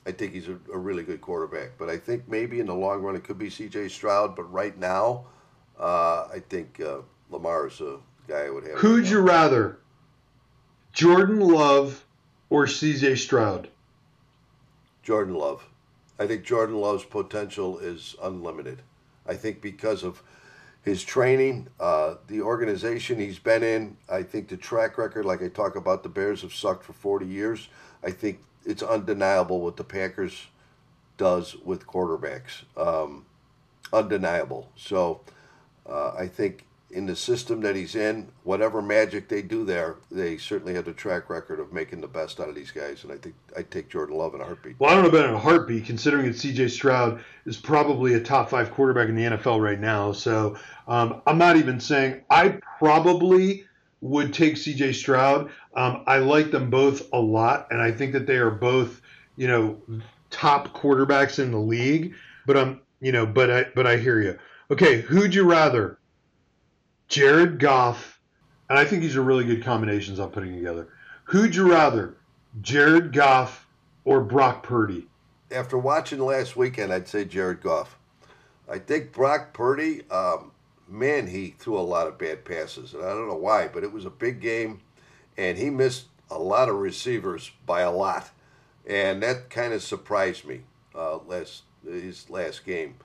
I 0.07 0.13
think 0.13 0.31
he's 0.31 0.47
a, 0.47 0.57
a 0.73 0.77
really 0.77 1.03
good 1.03 1.19
quarterback. 1.19 1.71
But 1.77 1.89
I 1.89 1.97
think 1.97 2.29
maybe 2.29 2.61
in 2.61 2.65
the 2.65 2.73
long 2.73 3.01
run 3.01 3.17
it 3.17 3.25
could 3.25 3.37
be 3.37 3.49
C.J. 3.49 3.89
Stroud. 3.89 4.37
But 4.37 4.51
right 4.51 4.77
now, 4.79 5.25
uh, 5.77 6.29
I 6.33 6.41
think 6.49 6.79
uh, 6.79 6.99
Lamar 7.29 7.67
is 7.67 7.81
a 7.81 7.97
guy 8.27 8.45
I 8.45 8.49
would 8.49 8.65
have. 8.65 8.77
Who'd 8.77 9.03
right 9.03 9.11
you 9.11 9.19
rather, 9.19 9.79
Jordan 10.93 11.41
Love 11.41 12.05
or 12.49 12.67
C.J. 12.67 13.15
Stroud? 13.15 13.67
Jordan 15.03 15.35
Love. 15.35 15.67
I 16.17 16.25
think 16.25 16.43
Jordan 16.43 16.77
Love's 16.77 17.05
potential 17.05 17.77
is 17.77 18.15
unlimited. 18.23 18.81
I 19.27 19.35
think 19.35 19.61
because 19.61 20.03
of 20.03 20.23
his 20.83 21.03
training, 21.03 21.67
uh, 21.81 22.15
the 22.27 22.41
organization 22.41 23.19
he's 23.19 23.39
been 23.39 23.61
in, 23.61 23.97
I 24.09 24.23
think 24.23 24.47
the 24.47 24.55
track 24.55 24.97
record, 24.97 25.25
like 25.25 25.43
I 25.43 25.49
talk 25.49 25.75
about, 25.75 26.01
the 26.01 26.09
Bears 26.09 26.41
have 26.43 26.53
sucked 26.53 26.85
for 26.85 26.93
40 26.93 27.25
years. 27.25 27.67
I 28.03 28.11
think 28.11 28.39
it's 28.67 28.83
undeniable 28.83 29.61
what 29.61 29.77
the 29.77 29.83
Packers 29.83 30.47
does 31.17 31.55
with 31.63 31.87
quarterbacks. 31.87 32.63
Um, 32.75 33.25
undeniable. 33.91 34.69
So 34.75 35.21
uh, 35.89 36.11
I 36.17 36.27
think 36.27 36.65
in 36.91 37.05
the 37.05 37.15
system 37.15 37.61
that 37.61 37.75
he's 37.75 37.95
in, 37.95 38.29
whatever 38.43 38.81
magic 38.81 39.27
they 39.27 39.41
do 39.41 39.65
there, 39.65 39.95
they 40.11 40.37
certainly 40.37 40.73
have 40.73 40.87
a 40.87 40.93
track 40.93 41.29
record 41.29 41.59
of 41.59 41.73
making 41.73 42.01
the 42.01 42.07
best 42.07 42.39
out 42.39 42.49
of 42.49 42.55
these 42.55 42.71
guys. 42.71 43.03
And 43.03 43.11
I 43.11 43.17
think 43.17 43.35
I 43.57 43.63
take 43.63 43.89
Jordan 43.89 44.17
Love 44.17 44.35
in 44.35 44.41
a 44.41 44.45
heartbeat. 44.45 44.79
Well, 44.79 44.91
I 44.91 44.93
don't 44.93 45.03
know 45.03 45.09
about 45.09 45.29
in 45.29 45.35
a 45.35 45.39
heartbeat, 45.39 45.85
considering 45.85 46.25
that 46.27 46.37
C.J. 46.37 46.69
Stroud 46.69 47.23
is 47.45 47.57
probably 47.57 48.13
a 48.13 48.19
top 48.19 48.49
five 48.49 48.71
quarterback 48.71 49.09
in 49.09 49.15
the 49.15 49.23
NFL 49.23 49.61
right 49.61 49.79
now. 49.79 50.11
So 50.11 50.57
um, 50.87 51.21
I'm 51.25 51.37
not 51.37 51.57
even 51.57 51.79
saying 51.79 52.21
I 52.29 52.59
probably 52.79 53.65
would 54.01 54.33
take 54.33 54.57
C.J. 54.57 54.93
Stroud. 54.93 55.49
Um, 55.77 56.03
I 56.07 56.17
like 56.17 56.49
them 56.49 56.71
both 56.71 57.13
a 57.13 57.19
lot, 57.19 57.67
and 57.69 57.79
I 57.79 57.91
think 57.91 58.11
that 58.13 58.25
they 58.25 58.37
are 58.37 58.49
both, 58.49 58.99
you 59.35 59.47
know, 59.47 59.77
top 60.31 60.69
quarterbacks 60.69 61.37
in 61.37 61.51
the 61.51 61.59
league. 61.59 62.15
But 62.47 62.57
I'm, 62.57 62.81
you 62.99 63.11
know, 63.11 63.27
but 63.27 63.51
I, 63.51 63.65
but 63.75 63.85
I 63.85 63.97
hear 63.97 64.19
you. 64.19 64.39
Okay, 64.71 65.01
who'd 65.01 65.35
you 65.35 65.43
rather? 65.43 65.99
Jared 67.07 67.59
Goff, 67.59 68.19
and 68.69 68.79
I 68.79 68.85
think 68.85 69.03
these 69.03 69.15
are 69.15 69.21
really 69.21 69.45
good 69.45 69.63
combinations 69.63 70.19
I'm 70.19 70.31
putting 70.31 70.55
together. 70.55 70.89
Who'd 71.25 71.55
you 71.55 71.71
rather? 71.71 72.17
Jared 72.61 73.13
Goff 73.13 73.67
or 74.03 74.21
Brock 74.21 74.63
Purdy? 74.63 75.07
After 75.51 75.77
watching 75.77 76.19
last 76.19 76.57
weekend, 76.57 76.91
I'd 76.91 77.07
say 77.07 77.23
Jared 77.23 77.61
Goff. 77.61 77.97
I 78.69 78.79
think 78.79 79.13
Brock 79.13 79.53
Purdy, 79.53 80.09
um, 80.09 80.51
man, 80.87 81.27
he 81.27 81.55
threw 81.59 81.77
a 81.77 81.81
lot 81.81 82.07
of 82.07 82.17
bad 82.17 82.43
passes, 82.45 82.95
and 82.95 83.03
I 83.03 83.09
don't 83.09 83.27
know 83.27 83.35
why, 83.35 83.67
but 83.67 83.83
it 83.83 83.91
was 83.91 84.05
a 84.05 84.09
big 84.09 84.41
game, 84.41 84.81
and 85.37 85.57
he 85.57 85.69
missed 85.69 86.05
a 86.29 86.37
lot 86.37 86.69
of 86.69 86.75
receivers 86.75 87.51
by 87.65 87.81
a 87.81 87.91
lot, 87.91 88.31
and 88.85 89.21
that 89.23 89.49
kind 89.49 89.73
of 89.73 89.81
surprised 89.81 90.45
me 90.45 90.61
uh, 90.95 91.17
last 91.17 91.63
his 91.83 92.29
last 92.29 92.65
game. 92.65 92.95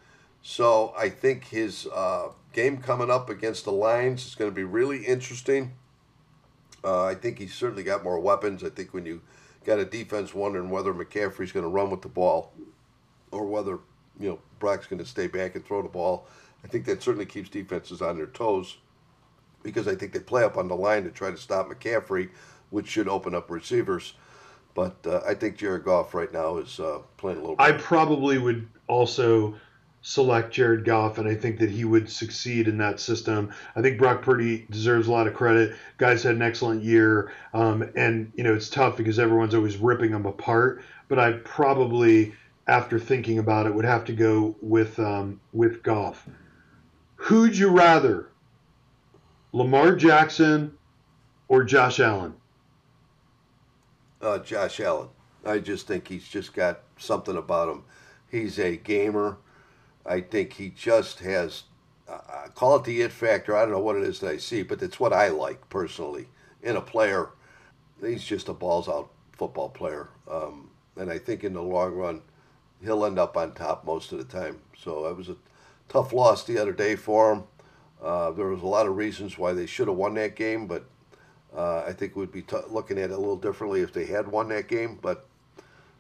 So 0.43 0.93
I 0.97 1.09
think 1.09 1.45
his 1.45 1.87
uh, 1.87 2.29
game 2.53 2.79
coming 2.79 3.11
up 3.11 3.31
against 3.31 3.65
the 3.65 3.73
Lions 3.73 4.27
is 4.27 4.35
going 4.35 4.51
to 4.51 4.55
be 4.55 4.65
really 4.65 5.05
interesting. 5.05 5.73
Uh, 6.83 7.05
I 7.05 7.15
think 7.15 7.39
he's 7.39 7.55
certainly 7.55 7.85
got 7.85 8.03
more 8.03 8.19
weapons. 8.19 8.65
I 8.65 8.71
think 8.71 8.93
when 8.93 9.07
you 9.07 9.21
got 9.65 9.79
a 9.79 9.85
defense 9.85 10.35
wondering 10.35 10.69
whether 10.69 10.93
McCaffrey's 10.93 11.53
going 11.53 11.63
to 11.63 11.71
run 11.71 11.91
with 11.91 12.03
the 12.03 12.09
ball 12.09 12.53
or 13.31 13.47
whether 13.47 13.79
you 14.19 14.31
know 14.31 14.39
Brock's 14.59 14.87
going 14.87 14.99
to 14.99 15.09
stay 15.09 15.29
back 15.29 15.55
and 15.55 15.65
throw 15.65 15.81
the 15.81 15.89
ball, 15.89 16.27
I 16.65 16.69
think 16.69 16.87
that 16.87 17.03
certainly 17.03 17.27
keeps 17.27 17.49
defenses 17.49 18.03
on 18.03 18.17
their 18.17 18.27
toes 18.27 18.79
because 19.63 19.89
I 19.89 19.95
think 19.95 20.13
they 20.13 20.21
play 20.21 20.45
up 20.45 20.57
on 20.57 20.69
the 20.69 20.77
line 20.77 21.05
to 21.05 21.11
try 21.11 21.31
to 21.31 21.37
stop 21.37 21.69
McCaffrey, 21.69 22.31
which 22.71 22.89
should 22.89 23.09
open 23.09 23.35
up 23.35 23.51
receivers. 23.51 24.15
But 24.75 24.97
uh, 25.07 25.21
I 25.27 25.35
think 25.35 25.57
Jared 25.57 25.85
Goff 25.85 26.15
right 26.15 26.33
now 26.33 26.57
is 26.59 26.81
uh, 26.81 27.01
playing 27.17 27.39
a 27.39 27.41
little. 27.41 27.57
I 27.59 27.73
probably 27.73 28.39
would 28.39 28.69
also 28.87 29.55
select 30.03 30.53
Jared 30.53 30.85
Goff, 30.85 31.19
and 31.19 31.29
I 31.29 31.35
think 31.35 31.59
that 31.61 31.71
he 31.71 31.85
would 31.85 32.11
succeed 32.11 32.69
in 32.69 32.79
that 32.79 33.01
system. 33.01 33.53
I 33.77 33.83
think 33.83 33.99
Brock 33.99 34.23
Purdy 34.23 34.67
deserves 34.71 35.09
a 35.09 35.13
lot 35.13 35.27
of 35.27 35.35
credit. 35.35 35.77
Guys 35.99 36.23
had 36.23 36.35
an 36.35 36.43
excellent 36.43 36.83
year, 36.83 37.33
um, 37.55 37.89
and 37.95 38.33
you 38.35 38.45
know 38.45 38.55
it's 38.55 38.69
tough 38.69 38.97
because 38.97 39.19
everyone's 39.19 39.55
always 39.55 39.77
ripping 39.77 40.11
them 40.11 40.27
apart. 40.27 40.83
But 41.09 41.19
I 41.19 41.33
probably, 41.45 42.35
after 42.67 42.99
thinking 42.99 43.39
about 43.39 43.67
it, 43.67 43.75
would 43.75 43.85
have 43.85 44.05
to 44.07 44.13
go 44.13 44.57
with 44.61 44.99
um, 44.99 45.41
with 45.53 45.83
Goff. 45.83 46.27
Who'd 47.17 47.57
you 47.57 47.71
rather, 47.71 48.29
Lamar 49.53 49.95
Jackson 49.95 50.73
or 51.49 51.63
Josh 51.63 52.01
Allen? 52.01 52.35
Uh, 54.21 54.39
Josh 54.39 54.81
Allen. 54.81 55.09
I 55.45 55.59
just 55.59 55.87
think 55.87 56.09
he's 56.09 56.27
just 56.27 56.55
got 56.55 56.81
something 56.97 57.37
about 57.37 57.69
him. 57.69 57.85
He's 58.31 58.59
a 58.59 58.77
gamer. 58.77 59.37
I 60.07 60.23
think 60.23 60.55
he 60.55 60.71
just 60.71 61.19
has, 61.21 61.65
uh, 62.09 62.49
call 62.55 62.77
it 62.77 62.85
the 62.85 63.03
it 63.03 63.13
factor. 63.13 63.55
I 63.55 63.63
don't 63.63 63.73
know 63.73 63.81
what 63.81 63.97
it 63.97 64.05
is 64.05 64.21
that 64.21 64.31
I 64.31 64.37
see, 64.39 64.63
but 64.63 64.83
it's 64.83 64.99
what 64.99 65.13
I 65.13 65.29
like 65.29 65.69
personally 65.69 66.29
in 66.63 66.77
a 66.77 66.81
player. 66.81 67.31
He's 68.01 68.25
just 68.25 68.49
a 68.49 68.55
balls 68.55 68.89
out 68.89 69.11
football 69.33 69.69
player. 69.69 70.09
Um, 70.31 70.71
and 70.97 71.11
I 71.11 71.19
think 71.19 71.45
in 71.45 71.53
the 71.53 71.63
long 71.63 71.93
run, 71.93 72.23
he'll 72.83 73.05
end 73.05 73.19
up 73.19 73.37
on 73.37 73.53
top 73.53 73.85
most 73.85 74.13
of 74.13 74.19
the 74.19 74.25
time. 74.25 74.61
So 74.79 75.07
it 75.07 75.17
was 75.17 75.29
a 75.29 75.37
tough 75.89 76.13
loss 76.13 76.45
the 76.45 76.59
other 76.59 76.73
day 76.73 76.97
for 76.97 77.35
him. 77.35 77.45
Uh, 78.03 78.33
there 78.33 78.47
was 78.47 78.63
a 78.63 78.67
lot 78.67 78.87
of 78.87 78.97
reasons 78.97 79.39
why 79.39 79.53
they 79.53 79.67
should 79.67 79.89
have 79.89 79.97
won 79.97 80.15
that 80.15 80.35
game, 80.35 80.67
but 80.67 80.85
uh, 81.57 81.85
I 81.87 81.93
think 81.93 82.17
we'd 82.17 82.33
be 82.33 82.43
t- 82.43 82.57
looking 82.69 82.99
at 82.99 83.11
it 83.11 83.15
a 83.15 83.17
little 83.17 83.37
differently 83.37 83.81
if 83.81 83.93
they 83.93 84.07
had 84.07 84.27
won 84.27 84.49
that 84.49 84.69
game. 84.69 84.99
But 85.01 85.27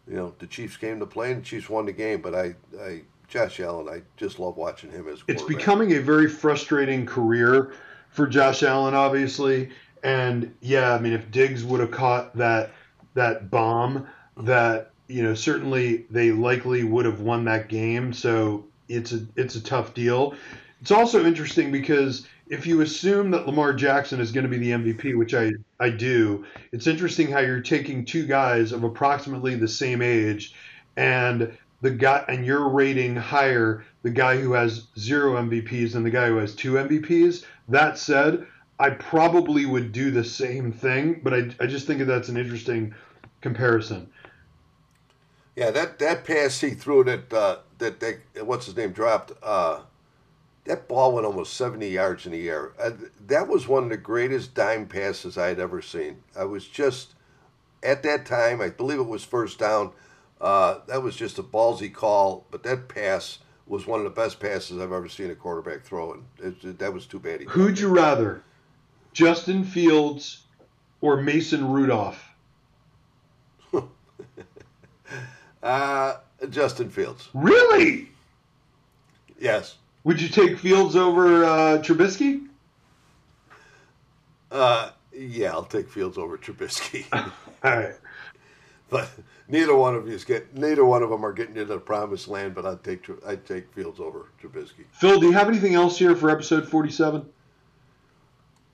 you 0.08 0.16
know, 0.16 0.34
the 0.38 0.46
Chiefs 0.46 0.76
came 0.76 0.98
to 0.98 1.06
play, 1.06 1.32
and 1.32 1.42
the 1.42 1.46
Chiefs 1.46 1.70
won 1.70 1.86
the 1.86 1.92
game. 1.92 2.20
But 2.20 2.34
I, 2.34 2.54
I 2.80 3.02
Josh 3.28 3.60
Allen, 3.60 3.88
I 3.88 4.02
just 4.16 4.38
love 4.38 4.56
watching 4.56 4.90
him 4.90 5.08
as. 5.08 5.22
It's 5.28 5.42
becoming 5.42 5.92
a 5.92 6.00
very 6.00 6.28
frustrating 6.28 7.06
career 7.06 7.72
for 8.10 8.26
Josh 8.26 8.62
Allen, 8.62 8.94
obviously. 8.94 9.70
And 10.02 10.54
yeah, 10.60 10.94
I 10.94 10.98
mean, 10.98 11.12
if 11.12 11.30
Diggs 11.30 11.64
would 11.64 11.80
have 11.80 11.92
caught 11.92 12.36
that 12.36 12.72
that 13.14 13.50
bomb, 13.50 14.08
that 14.38 14.90
you 15.06 15.22
know, 15.22 15.34
certainly 15.34 16.06
they 16.10 16.32
likely 16.32 16.84
would 16.84 17.04
have 17.04 17.20
won 17.20 17.44
that 17.44 17.68
game. 17.68 18.12
So 18.12 18.66
it's 18.88 19.12
a 19.12 19.24
it's 19.36 19.54
a 19.54 19.62
tough 19.62 19.94
deal. 19.94 20.34
It's 20.82 20.90
also 20.90 21.24
interesting 21.24 21.70
because 21.70 22.26
if 22.48 22.66
you 22.66 22.80
assume 22.80 23.30
that 23.30 23.46
Lamar 23.46 23.72
Jackson 23.72 24.20
is 24.20 24.32
going 24.32 24.42
to 24.42 24.50
be 24.50 24.58
the 24.58 24.72
MVP, 24.72 25.16
which 25.16 25.32
I, 25.32 25.52
I 25.78 25.90
do, 25.90 26.44
it's 26.72 26.88
interesting 26.88 27.30
how 27.30 27.38
you're 27.38 27.60
taking 27.60 28.04
two 28.04 28.26
guys 28.26 28.72
of 28.72 28.82
approximately 28.82 29.54
the 29.54 29.68
same 29.68 30.02
age 30.02 30.54
and 30.96 31.56
the 31.82 31.90
guy 31.92 32.24
and 32.26 32.44
you're 32.44 32.68
rating 32.68 33.14
higher 33.14 33.84
the 34.02 34.10
guy 34.10 34.36
who 34.36 34.54
has 34.54 34.88
zero 34.98 35.40
MVPs 35.40 35.92
than 35.92 36.02
the 36.02 36.10
guy 36.10 36.26
who 36.26 36.38
has 36.38 36.52
two 36.52 36.72
MVPs. 36.72 37.44
That 37.68 37.96
said, 37.96 38.44
I 38.80 38.90
probably 38.90 39.66
would 39.66 39.92
do 39.92 40.10
the 40.10 40.24
same 40.24 40.72
thing, 40.72 41.20
but 41.22 41.32
I, 41.32 41.50
I 41.60 41.66
just 41.66 41.86
think 41.86 42.00
that 42.00 42.06
that's 42.06 42.28
an 42.28 42.36
interesting 42.36 42.92
comparison. 43.40 44.10
Yeah, 45.54 45.70
that, 45.70 46.00
that 46.00 46.24
pass 46.24 46.60
he 46.60 46.70
threw 46.70 47.04
that 47.04 47.32
uh, 47.32 47.58
that 47.78 48.00
they, 48.00 48.16
what's 48.42 48.66
his 48.66 48.76
name 48.76 48.90
dropped. 48.90 49.30
Uh, 49.40 49.82
that 50.64 50.88
ball 50.88 51.12
went 51.12 51.26
almost 51.26 51.54
70 51.54 51.88
yards 51.88 52.26
in 52.26 52.32
the 52.32 52.48
air. 52.48 52.72
Uh, 52.80 52.92
that 53.26 53.48
was 53.48 53.66
one 53.66 53.84
of 53.84 53.90
the 53.90 53.96
greatest 53.96 54.54
dime 54.54 54.86
passes 54.86 55.36
I 55.36 55.48
had 55.48 55.58
ever 55.58 55.82
seen. 55.82 56.22
I 56.36 56.44
was 56.44 56.66
just, 56.66 57.14
at 57.82 58.02
that 58.04 58.26
time, 58.26 58.60
I 58.60 58.68
believe 58.68 58.98
it 58.98 59.06
was 59.06 59.24
first 59.24 59.58
down. 59.58 59.92
Uh, 60.40 60.78
that 60.86 61.02
was 61.02 61.16
just 61.16 61.38
a 61.38 61.42
ballsy 61.42 61.92
call, 61.92 62.46
but 62.50 62.62
that 62.62 62.88
pass 62.88 63.38
was 63.66 63.86
one 63.86 64.00
of 64.00 64.04
the 64.04 64.10
best 64.10 64.38
passes 64.38 64.78
I've 64.78 64.92
ever 64.92 65.08
seen 65.08 65.30
a 65.30 65.34
quarterback 65.34 65.82
throw, 65.82 66.12
and 66.12 66.24
it, 66.38 66.64
it, 66.64 66.78
that 66.78 66.92
was 66.92 67.06
too 67.06 67.18
bad. 67.18 67.42
Who'd 67.42 67.78
you 67.78 67.88
rather, 67.88 68.42
Justin 69.12 69.64
Fields 69.64 70.42
or 71.00 71.16
Mason 71.16 71.68
Rudolph? 71.70 72.28
uh, 75.62 76.16
Justin 76.50 76.90
Fields. 76.90 77.28
Really? 77.34 78.10
Yes. 79.40 79.76
Would 80.04 80.20
you 80.20 80.28
take 80.28 80.58
Fields 80.58 80.96
over 80.96 81.44
uh, 81.44 81.78
Trubisky? 81.78 82.46
Uh, 84.50 84.90
yeah, 85.12 85.52
I'll 85.52 85.64
take 85.64 85.88
Fields 85.88 86.18
over 86.18 86.36
Trubisky. 86.36 87.06
All 87.64 87.76
right. 87.76 87.94
But 88.90 89.08
neither 89.48 89.74
one 89.74 89.94
of 89.94 90.06
you 90.06 90.18
get 90.18 90.54
neither 90.54 90.84
one 90.84 91.02
of 91.02 91.08
them 91.08 91.24
are 91.24 91.32
getting 91.32 91.56
you 91.56 91.62
to 91.62 91.74
the 91.74 91.78
promised 91.78 92.28
land. 92.28 92.54
But 92.54 92.66
I'd 92.66 92.84
take 92.84 93.06
I'd 93.26 93.46
take 93.46 93.72
Fields 93.72 94.00
over 94.00 94.26
Trubisky. 94.42 94.84
Phil, 94.92 95.20
do 95.20 95.26
you 95.26 95.32
have 95.32 95.48
anything 95.48 95.74
else 95.74 95.98
here 95.98 96.14
for 96.14 96.28
episode 96.28 96.68
forty-seven? 96.68 97.24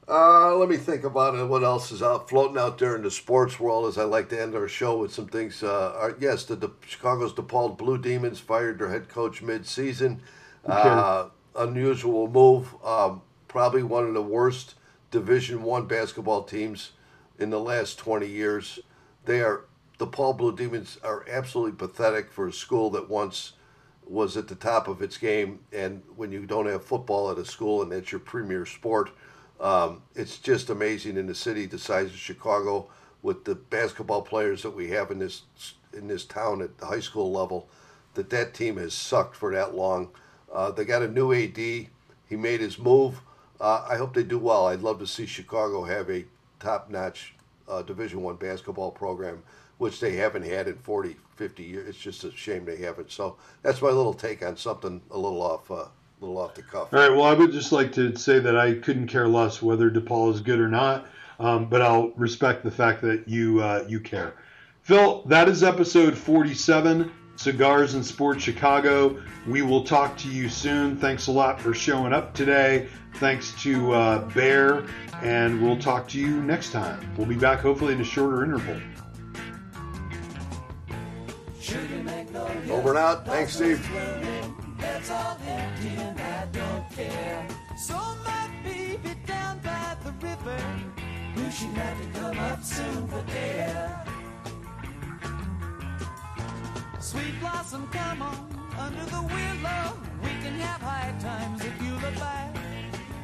Uh, 0.08 0.56
let 0.56 0.70
me 0.70 0.78
think 0.78 1.04
about 1.04 1.34
it. 1.34 1.44
What 1.44 1.62
else 1.62 1.92
is 1.92 2.02
out 2.02 2.30
floating 2.30 2.56
out 2.56 2.78
there 2.78 2.96
in 2.96 3.02
the 3.02 3.10
sports 3.10 3.60
world? 3.60 3.86
As 3.86 3.98
I 3.98 4.04
like 4.04 4.30
to 4.30 4.40
end 4.40 4.54
our 4.54 4.66
show 4.66 4.96
with 4.96 5.12
some 5.12 5.26
things. 5.26 5.62
Uh, 5.62 5.92
are, 5.94 6.16
yes, 6.18 6.44
the, 6.44 6.56
the 6.56 6.70
Chicago's 6.86 7.34
DePaul 7.34 7.76
Blue 7.76 7.98
Demons 7.98 8.40
fired 8.40 8.78
their 8.78 8.88
head 8.88 9.10
coach 9.10 9.42
mid-season. 9.42 10.22
Okay. 10.64 10.88
Uh, 10.88 11.26
unusual 11.56 12.28
move. 12.28 12.74
Um, 12.84 13.22
probably 13.48 13.82
one 13.82 14.04
of 14.04 14.14
the 14.14 14.22
worst 14.22 14.74
Division 15.10 15.62
One 15.62 15.86
basketball 15.86 16.42
teams 16.42 16.92
in 17.38 17.50
the 17.50 17.60
last 17.60 17.98
20 17.98 18.26
years. 18.26 18.78
They 19.24 19.40
are 19.40 19.64
DePaul 19.98 20.36
Blue 20.36 20.54
Demons 20.54 20.98
are 21.02 21.24
absolutely 21.28 21.72
pathetic 21.76 22.30
for 22.30 22.46
a 22.46 22.52
school 22.52 22.90
that 22.90 23.08
once 23.08 23.52
was 24.06 24.36
at 24.36 24.48
the 24.48 24.54
top 24.54 24.88
of 24.88 25.02
its 25.02 25.18
game. 25.18 25.60
And 25.72 26.02
when 26.16 26.30
you 26.32 26.46
don't 26.46 26.66
have 26.66 26.84
football 26.84 27.30
at 27.30 27.38
a 27.38 27.44
school 27.44 27.82
and 27.82 27.90
that's 27.90 28.12
your 28.12 28.20
premier 28.20 28.64
sport, 28.64 29.10
um, 29.60 30.02
it's 30.14 30.38
just 30.38 30.70
amazing 30.70 31.16
in 31.16 31.26
the 31.26 31.34
city 31.34 31.66
the 31.66 31.78
size 31.78 32.06
of 32.10 32.16
Chicago 32.16 32.88
with 33.22 33.44
the 33.44 33.56
basketball 33.56 34.22
players 34.22 34.62
that 34.62 34.70
we 34.70 34.90
have 34.90 35.10
in 35.10 35.18
this 35.18 35.42
in 35.92 36.06
this 36.06 36.24
town 36.24 36.62
at 36.62 36.78
the 36.78 36.86
high 36.86 37.00
school 37.00 37.32
level 37.32 37.68
that 38.14 38.30
that 38.30 38.54
team 38.54 38.76
has 38.76 38.94
sucked 38.94 39.34
for 39.34 39.52
that 39.52 39.74
long. 39.74 40.10
Uh, 40.52 40.70
they 40.70 40.84
got 40.84 41.02
a 41.02 41.08
new 41.08 41.32
AD. 41.32 41.56
He 41.56 42.36
made 42.36 42.60
his 42.60 42.78
move. 42.78 43.20
Uh, 43.60 43.84
I 43.88 43.96
hope 43.96 44.14
they 44.14 44.22
do 44.22 44.38
well. 44.38 44.66
I'd 44.66 44.82
love 44.82 44.98
to 45.00 45.06
see 45.06 45.26
Chicago 45.26 45.84
have 45.84 46.10
a 46.10 46.24
top-notch 46.60 47.34
uh, 47.68 47.82
Division 47.82 48.22
One 48.22 48.36
basketball 48.36 48.90
program, 48.90 49.42
which 49.78 50.00
they 50.00 50.14
haven't 50.16 50.44
had 50.44 50.68
in 50.68 50.76
40, 50.76 51.16
50 51.36 51.62
years. 51.62 51.88
It's 51.88 51.98
just 51.98 52.24
a 52.24 52.30
shame 52.32 52.64
they 52.64 52.76
haven't. 52.76 53.10
So 53.10 53.36
that's 53.62 53.82
my 53.82 53.88
little 53.88 54.14
take 54.14 54.44
on 54.44 54.56
something 54.56 55.00
a 55.10 55.18
little 55.18 55.42
off, 55.42 55.70
uh, 55.70 55.74
a 55.74 55.90
little 56.20 56.38
off 56.38 56.54
the 56.54 56.62
cuff. 56.62 56.92
All 56.92 57.00
right. 57.00 57.10
Well, 57.10 57.24
I 57.24 57.34
would 57.34 57.52
just 57.52 57.72
like 57.72 57.92
to 57.92 58.16
say 58.16 58.38
that 58.38 58.56
I 58.56 58.74
couldn't 58.74 59.08
care 59.08 59.28
less 59.28 59.60
whether 59.60 59.90
DePaul 59.90 60.32
is 60.32 60.40
good 60.40 60.60
or 60.60 60.68
not, 60.68 61.06
um, 61.38 61.66
but 61.66 61.82
I'll 61.82 62.10
respect 62.16 62.64
the 62.64 62.70
fact 62.70 63.02
that 63.02 63.26
you 63.28 63.60
uh, 63.60 63.84
you 63.88 64.00
care. 64.00 64.34
Phil, 64.82 65.22
that 65.26 65.48
is 65.48 65.62
episode 65.62 66.16
47. 66.16 67.12
Cigars 67.38 67.94
and 67.94 68.04
Sports 68.04 68.42
Chicago. 68.42 69.16
We 69.46 69.62
will 69.62 69.84
talk 69.84 70.16
to 70.18 70.28
you 70.28 70.48
soon. 70.48 70.96
Thanks 70.96 71.28
a 71.28 71.32
lot 71.32 71.60
for 71.60 71.72
showing 71.72 72.12
up 72.12 72.34
today. 72.34 72.88
Thanks 73.14 73.52
to 73.62 73.92
uh, 73.92 74.18
Bear, 74.30 74.84
and 75.22 75.62
we'll 75.62 75.78
talk 75.78 76.08
to 76.08 76.18
you 76.18 76.42
next 76.42 76.72
time. 76.72 77.08
We'll 77.16 77.28
be 77.28 77.36
back 77.36 77.60
hopefully 77.60 77.94
in 77.94 78.00
a 78.00 78.04
shorter 78.04 78.42
interval. 78.44 78.76
Over 82.70 82.90
and 82.90 82.98
out. 82.98 83.24
Thanks, 83.24 83.54
Steve. 83.54 83.88
So 87.76 87.94
my 88.24 88.50
baby 88.64 89.14
down 89.26 89.60
by 89.60 89.96
the 90.02 90.10
river, 90.20 90.60
wishing 91.36 91.78
I 91.78 91.94
could 91.94 92.14
come 92.14 92.38
up 92.38 92.64
soon 92.64 93.06
for 93.06 93.24
air. 93.30 94.17
Sweet 97.00 97.38
blossom, 97.38 97.86
come 97.92 98.22
on, 98.22 98.48
under 98.76 99.04
the 99.04 99.22
willow. 99.22 99.98
We 100.20 100.30
can 100.42 100.58
have 100.58 100.80
high 100.80 101.14
times 101.20 101.64
if 101.64 101.80
you 101.80 101.92
look 101.92 102.14
back. 102.16 102.56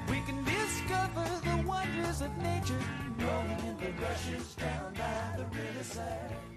We 0.08 0.20
can 0.20 0.44
discover 0.44 1.24
the 1.42 1.66
wonders 1.66 2.20
of 2.22 2.30
nature, 2.38 2.80
rolling 3.18 3.58
in 3.66 3.76
the 3.78 3.90
rushes 4.00 4.54
down 4.54 4.94
by 4.94 5.36
the 5.36 5.44
riverside. 5.58 6.53